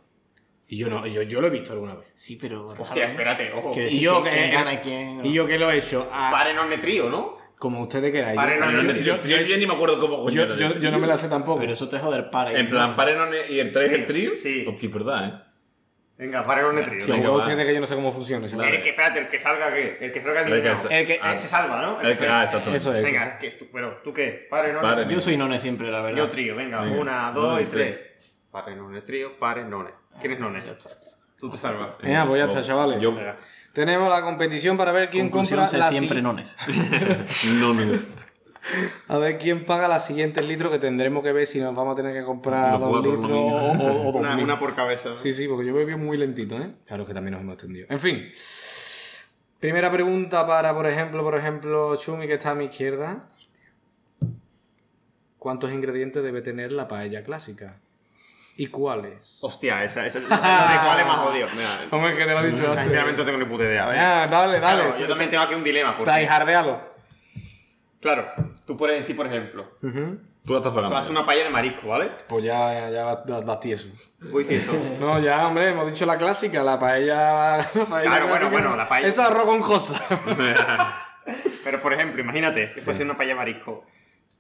[0.72, 2.06] Y yo no, yo, yo lo he visto alguna vez.
[2.14, 2.64] Sí, pero.
[2.78, 3.74] Hostia, espérate, ojo.
[3.76, 5.26] Y yo ¿quién, que- quién gana y quién.?
[5.26, 7.38] Y yo que lo he hecho, a- Pare non ne trío, ¿no?
[7.58, 8.36] como ustedes queráis.
[8.36, 11.06] Pare, Yo- yo- yo- Yo, yo ya ni me acuerdo cómo yo- yo- no me
[11.08, 11.58] la sé tampoco.
[11.60, 12.54] Pero eso te jode el par.
[12.54, 14.34] En plan, pare no ne- y el 3 el trío.
[14.34, 14.64] Sí.
[14.66, 15.32] Hostia, es verdad, ¿eh?
[16.18, 17.02] Venga, pare non ne trío.
[17.02, 18.46] Si venga, ustedes que yo no sé cómo funciona.
[18.46, 19.98] El que, espérate, el que salga, ¿qué?
[20.00, 21.36] El que salga El que ah.
[21.36, 22.00] se salva, ¿no?
[22.00, 22.72] El que- ah, exacto.
[22.72, 23.02] Eso es.
[23.02, 24.46] Venga, tú, pero ¿tú qué?
[24.48, 25.06] Pare non Pare.
[25.12, 26.18] Yo soy none siempre, la verdad.
[26.18, 27.98] Yo trío, venga, una, Uno dos y tres.
[28.52, 29.99] Pare non ne trío, pare none.
[30.20, 30.62] ¿Quién es none?
[31.38, 31.90] Tú te salvas.
[32.02, 33.00] Venga, pues ya está, chavales.
[33.00, 33.14] Yo.
[33.14, 33.38] Venga.
[33.72, 36.48] Tenemos la competición para ver quién Conclusión, compra sé la siempre si- nones.
[37.60, 38.14] No, no es.
[39.08, 41.96] A ver quién paga las siguientes litros que tendremos que ver si nos vamos a
[41.96, 44.44] tener que comprar Los dos cuatro, litros lo o, o- o dos Una, mil.
[44.44, 45.14] una por cabeza.
[45.16, 46.72] Sí, sí, porque yo bebí muy lentito, ¿eh?
[46.86, 47.86] Claro que también nos hemos extendido.
[47.88, 48.28] En fin.
[49.60, 53.26] Primera pregunta para, por ejemplo, por ejemplo, Chumi, que está a mi izquierda.
[55.38, 57.74] ¿Cuántos ingredientes debe tener la paella clásica?
[58.60, 59.38] ¿Y cuáles?
[59.40, 61.46] Hostia, esa, esa, la de cuál es más odio.
[61.56, 62.82] Mira, Hombre, que te lo he dicho antes.
[62.84, 63.86] sinceramente no tengo ni puta idea.
[63.86, 63.98] ¿vale?
[63.98, 64.82] Ah, dale, dale.
[64.82, 65.96] Claro, yo también tengo aquí un dilema.
[65.96, 66.78] Porque, Traijardealo.
[68.02, 68.30] claro,
[68.66, 70.94] tú puedes decir, por ejemplo, Tú la estás tú pagando.
[70.96, 72.10] haces una paella de marisco, ¿vale?
[72.28, 73.88] Pues ya, ya, ya va, va- va tieso.
[74.30, 74.72] Voy tieso.
[75.00, 77.56] No, ya, hombre, hemos dicho la clásica, la paella.
[77.56, 78.48] la paella Claro, bueno, clásica.
[78.50, 79.80] bueno, la paella- Eso es arroz con.
[81.64, 83.86] Pero, por ejemplo, imagínate que fuese una paella de marisco.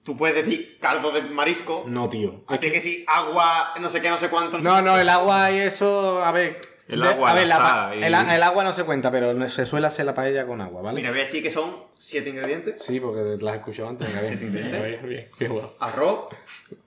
[0.04, 1.84] Tú puedes decir caldo de marisco.
[1.86, 2.42] No, tío.
[2.48, 4.58] Así que si agua, no sé qué, no sé cuánto.
[4.58, 6.58] No, no, el agua y eso, a ver.
[6.88, 9.86] El agua, a ver, la y- el, el agua no se cuenta, pero se suele
[9.86, 10.96] hacer la paella con agua, ¿vale?
[10.96, 12.82] Mira, voy a decir que son siete ingredientes.
[12.82, 14.08] Sí, porque las he escuchado antes.
[14.08, 14.38] venga, bien.
[14.38, 15.76] ¿Siete Bien, bien, bien jugado.
[15.78, 16.24] Arroz.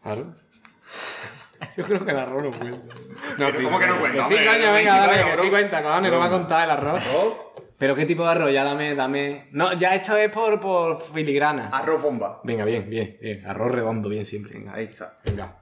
[0.01, 0.35] Claro.
[1.77, 2.77] Yo creo que el arroz no cuenta.
[3.37, 4.27] No, Pero ¿cómo que no cuenta?
[4.27, 5.41] Sí, coño, venga, dale, que arroz.
[5.41, 7.01] sí cuenta, cojones, no va a contar el arroz.
[7.83, 9.49] Pero qué tipo de arroz, ya dame, dame.
[9.51, 11.67] No, ya esta vez por, por filigrana.
[11.67, 12.39] Arroz bomba.
[12.45, 13.45] Venga, bien, bien, bien.
[13.45, 14.57] Arroz redondo, bien siempre.
[14.57, 15.17] Venga, ahí está.
[15.25, 15.57] Venga.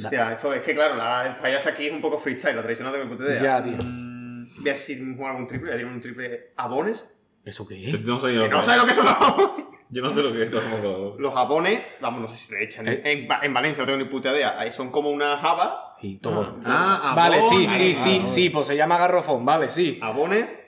[0.00, 3.06] Hostia, esto es que claro, la paella aquí es un poco freestyle, la tradicional de
[3.06, 3.42] puta idea.
[3.42, 3.76] Ya, tío.
[3.84, 7.10] Mm, Voy a decir jugar un triple, voy a un triple abones.
[7.44, 8.02] ¿Eso qué Yo es?
[8.02, 9.66] No soy Que no sabes lo que son los abones.
[9.90, 11.16] Yo no sé lo que es esto.
[11.18, 12.86] Los japones, vamos, no sé si le echan.
[12.86, 13.00] Eh.
[13.02, 14.60] En, en Valencia no tengo ni puta idea.
[14.60, 16.54] Ahí son como una java, Y todo.
[16.64, 19.98] Ah, vale, sí, sí, sí, sí, pues se llama garrofón, vale, sí.
[20.00, 20.65] abone,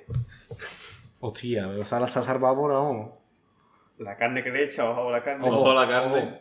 [1.20, 3.18] Hostia, o sea, la no.
[3.98, 5.48] la carne que le echa, ojo la carne.
[5.48, 6.40] Ojo la carne.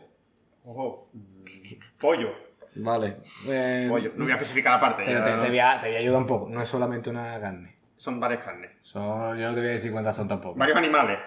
[0.64, 1.10] Ojo.
[1.12, 2.30] Mm, Pollo.
[2.76, 3.16] Vale.
[3.48, 4.12] Eh, Pollo.
[4.14, 5.04] No voy a especificar la parte.
[5.04, 6.48] Te, te- te voy a, te voy a ayudar un poco.
[6.48, 7.76] No es solamente una carne.
[7.96, 8.70] Son varias carnes.
[8.80, 10.56] Son, yo no te voy a decir cuántas son tampoco.
[10.56, 11.18] Varios animales.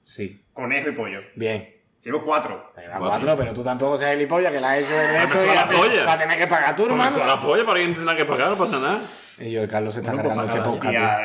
[0.00, 0.44] Sí.
[0.52, 1.20] Conejo y pollo.
[1.34, 1.74] Bien.
[2.02, 2.66] Llevo cuatro.
[2.76, 5.54] Venga, cuatro, pero tú tampoco seas gilipollas que la has hecho de esto y la
[5.54, 6.04] la, polla.
[6.04, 7.26] la tenés que pagar tú, hermano.
[7.26, 8.98] la polla para alguien tendrá que pagar, no pasa nada.
[9.38, 11.22] Y yo, Carlos se está Bueno, pues cargando este paga, podcast.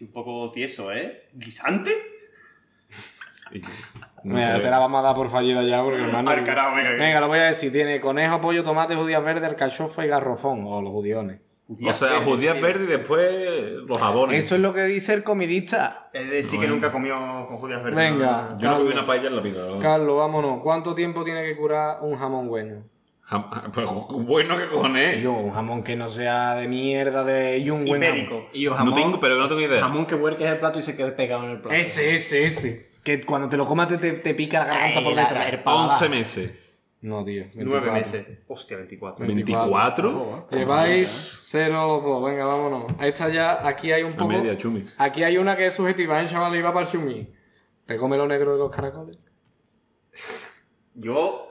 [0.00, 1.28] Estoy un poco tieso, ¿eh?
[1.34, 1.90] ¿Guisante?
[4.24, 6.30] Mira, te la vamos a dar por fallida ya, porque hermano.
[6.30, 7.72] Al carajo, venga, lo voy a decir.
[7.72, 10.64] Tiene conejo, pollo, tomate, judías verdes, alcachofa y garrofón.
[10.66, 11.40] O los judiones.
[11.68, 14.42] O sea, judías verdes y después los jabones.
[14.42, 16.10] Eso es lo que dice el comidista.
[16.12, 17.16] Es decir, que nunca comió
[17.48, 17.96] con judías verdes.
[17.96, 18.56] Venga.
[18.58, 19.68] Yo no comí una paella en la vida.
[19.68, 19.78] ¿no?
[19.78, 20.60] Carlos, vámonos.
[20.60, 22.84] ¿Cuánto tiempo tiene que curar un jamón bueno?
[23.72, 23.86] Pues
[24.26, 25.22] bueno, ¿qué cojones?
[25.22, 28.16] Yo, un jamón que no sea de mierda de y un buen jamón.
[28.18, 28.48] Ibérico.
[28.52, 29.80] Y yo No jamón, tengo, pero no tengo idea.
[29.80, 31.74] jamón que vuelques el plato y se quede pegado en el plato.
[31.76, 32.90] Ese, ese, ese.
[33.04, 35.52] Que cuando te lo comas te, te, te pica la garganta Ay, por la- detrás.
[35.52, 35.90] el paladar.
[35.92, 36.50] 11 meses.
[37.02, 37.44] No, tío.
[37.54, 37.92] Nueve 24.
[37.92, 38.38] meses.
[38.48, 39.26] Hostia, 24.
[39.26, 40.48] 24.
[40.50, 42.24] Lleváis cero los dos.
[42.24, 42.92] Venga, vámonos.
[43.00, 44.28] Esta ya, aquí hay un A poco.
[44.28, 44.84] media, chumi.
[44.98, 46.54] Aquí hay una que es subjetiva, ¿eh, chaval?
[46.56, 47.32] Iba para el chumi.
[47.86, 49.18] ¿Te come lo negro de los caracoles?
[50.94, 51.48] Yo,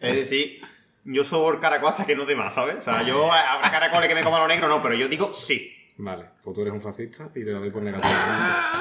[0.00, 0.60] es decir,
[1.04, 2.76] yo soy caracol hasta que no dé más, ¿sabes?
[2.76, 5.70] O sea, yo habrá caracoles que me coman lo negro, no, pero yo digo sí.
[5.96, 8.12] Vale, pues tú eres un fascista y te lo doy por negativo.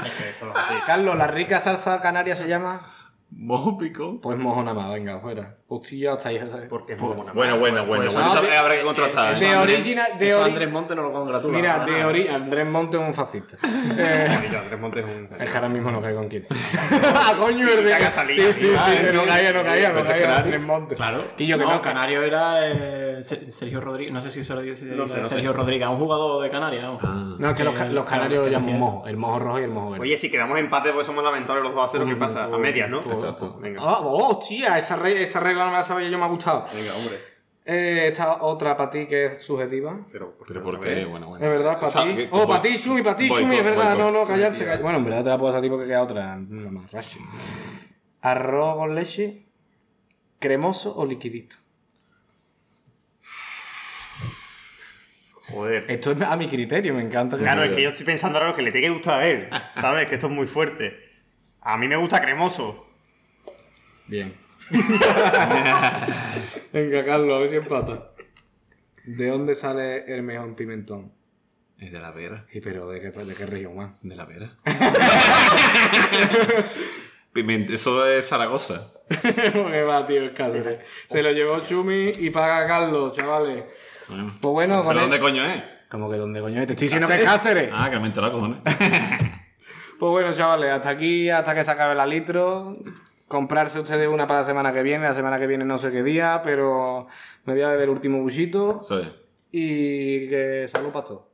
[0.03, 0.73] Es que esto es así.
[0.85, 2.91] Carlos, ¿la rica salsa canaria se llama?
[3.29, 4.19] Mojo pico.
[4.19, 5.57] Pues mojo nada más, venga, fuera.
[5.75, 6.39] Hostia, está ahí.
[6.49, 6.67] ¿sabes?
[6.69, 7.33] Porque es muy buena.
[7.33, 8.03] Bueno, bueno, bueno.
[8.03, 9.37] pues, bueno, no, eso de- habrá que contrastar.
[9.37, 9.57] de ¿eh?
[9.57, 11.53] original, de Eso ori- Andrés Monte no lo congratula.
[11.57, 12.07] Mira, de nada.
[12.07, 13.57] ori Andrés Monte es un fascista.
[13.95, 15.41] Eh, Andrés Montes es un...
[15.41, 16.47] es que ahora mismo no cae con quién.
[17.15, 17.67] ¡Ah, coño!
[17.69, 17.91] El de...
[17.93, 19.27] Que Sí, sí, sí, Ah, que no sí.
[19.27, 20.35] caía, no caía, no caía.
[20.37, 20.95] Andrés Monte.
[20.95, 21.23] Claro.
[21.37, 24.13] Que no, no, Canario era eh, Se- Sergio Rodríguez.
[24.13, 25.57] No sé si se lo dice No sé, no Sergio sé.
[25.57, 26.83] Rodríguez, un jugador de Canarias.
[26.83, 26.97] ¿no?
[27.01, 27.35] Ah.
[27.37, 28.79] No, es que los, ca- Que- los canarios que lo llaman eso.
[28.85, 29.07] mojo.
[29.07, 30.01] El mojo rojo y el mojo verde.
[30.03, 32.45] Oye, si quedamos empate porque somos lamentables los dos a cero, ¿qué pasa?
[32.45, 32.99] A medias, ¿no?
[33.01, 33.57] Exacto.
[33.59, 33.81] Venga.
[33.83, 34.39] Ah, oh,
[34.97, 36.65] re- esa regla no me la sabía yo, me ha gustado.
[36.73, 37.33] Venga, hombre.
[37.65, 39.99] Eh, esta otra para ti que es subjetiva.
[40.11, 41.05] Pero, Pero ¿por qué?
[41.05, 41.43] Bueno, bueno.
[41.45, 42.27] Es verdad, para ti.
[42.31, 43.95] Oh, para ti, Shumi, para ti, Shumi, es verdad.
[43.95, 44.65] voy No, no, callarse.
[44.65, 46.35] call- Bueno, en verdad te la puedo hacer a ti porque queda otra.
[46.37, 47.19] No más, rashi.
[48.21, 49.45] Arroz con leche,
[50.39, 51.55] cremoso o liquidito.
[55.49, 55.85] Joder.
[55.89, 57.37] Esto es a mi criterio, me encanta.
[57.37, 59.49] Claro, es que yo estoy pensando ahora lo que le tiene que gustar a él.
[59.79, 60.07] ¿Sabes?
[60.07, 60.93] Que esto es muy fuerte.
[61.61, 62.87] A mí me gusta cremoso.
[64.07, 64.35] Bien.
[66.73, 68.11] Venga, Carlos, a ver si empata.
[69.05, 71.11] ¿De dónde sale el mejor pimentón?
[71.77, 72.45] Es de la vera.
[72.53, 73.91] Y pero, ¿de qué, de qué región más?
[74.01, 74.55] De la vera.
[77.33, 78.93] Pimenta, eso de Zaragoza.
[79.09, 80.79] Porque va, tío, es Cáceres.
[81.07, 83.65] Se lo llevó Chumi y paga Carlos, chavales.
[84.07, 84.31] Bueno.
[84.39, 85.63] Pues bueno, con ¿Pero dónde eso- coño es?
[85.89, 86.67] Como que dónde coño es?
[86.67, 87.69] Te estoy diciendo que es Cáceres.
[87.73, 88.59] Ah, que me he enterado, cojones.
[89.99, 92.77] Pues bueno, chavales, hasta aquí, hasta que se acabe la litro.
[93.33, 95.05] Comprarse ustedes una para la semana que viene.
[95.05, 97.07] La semana que viene no sé qué día, pero
[97.45, 98.79] me voy a beber el último buchito.
[98.79, 99.07] Es.
[99.51, 101.32] Y que salud para todos.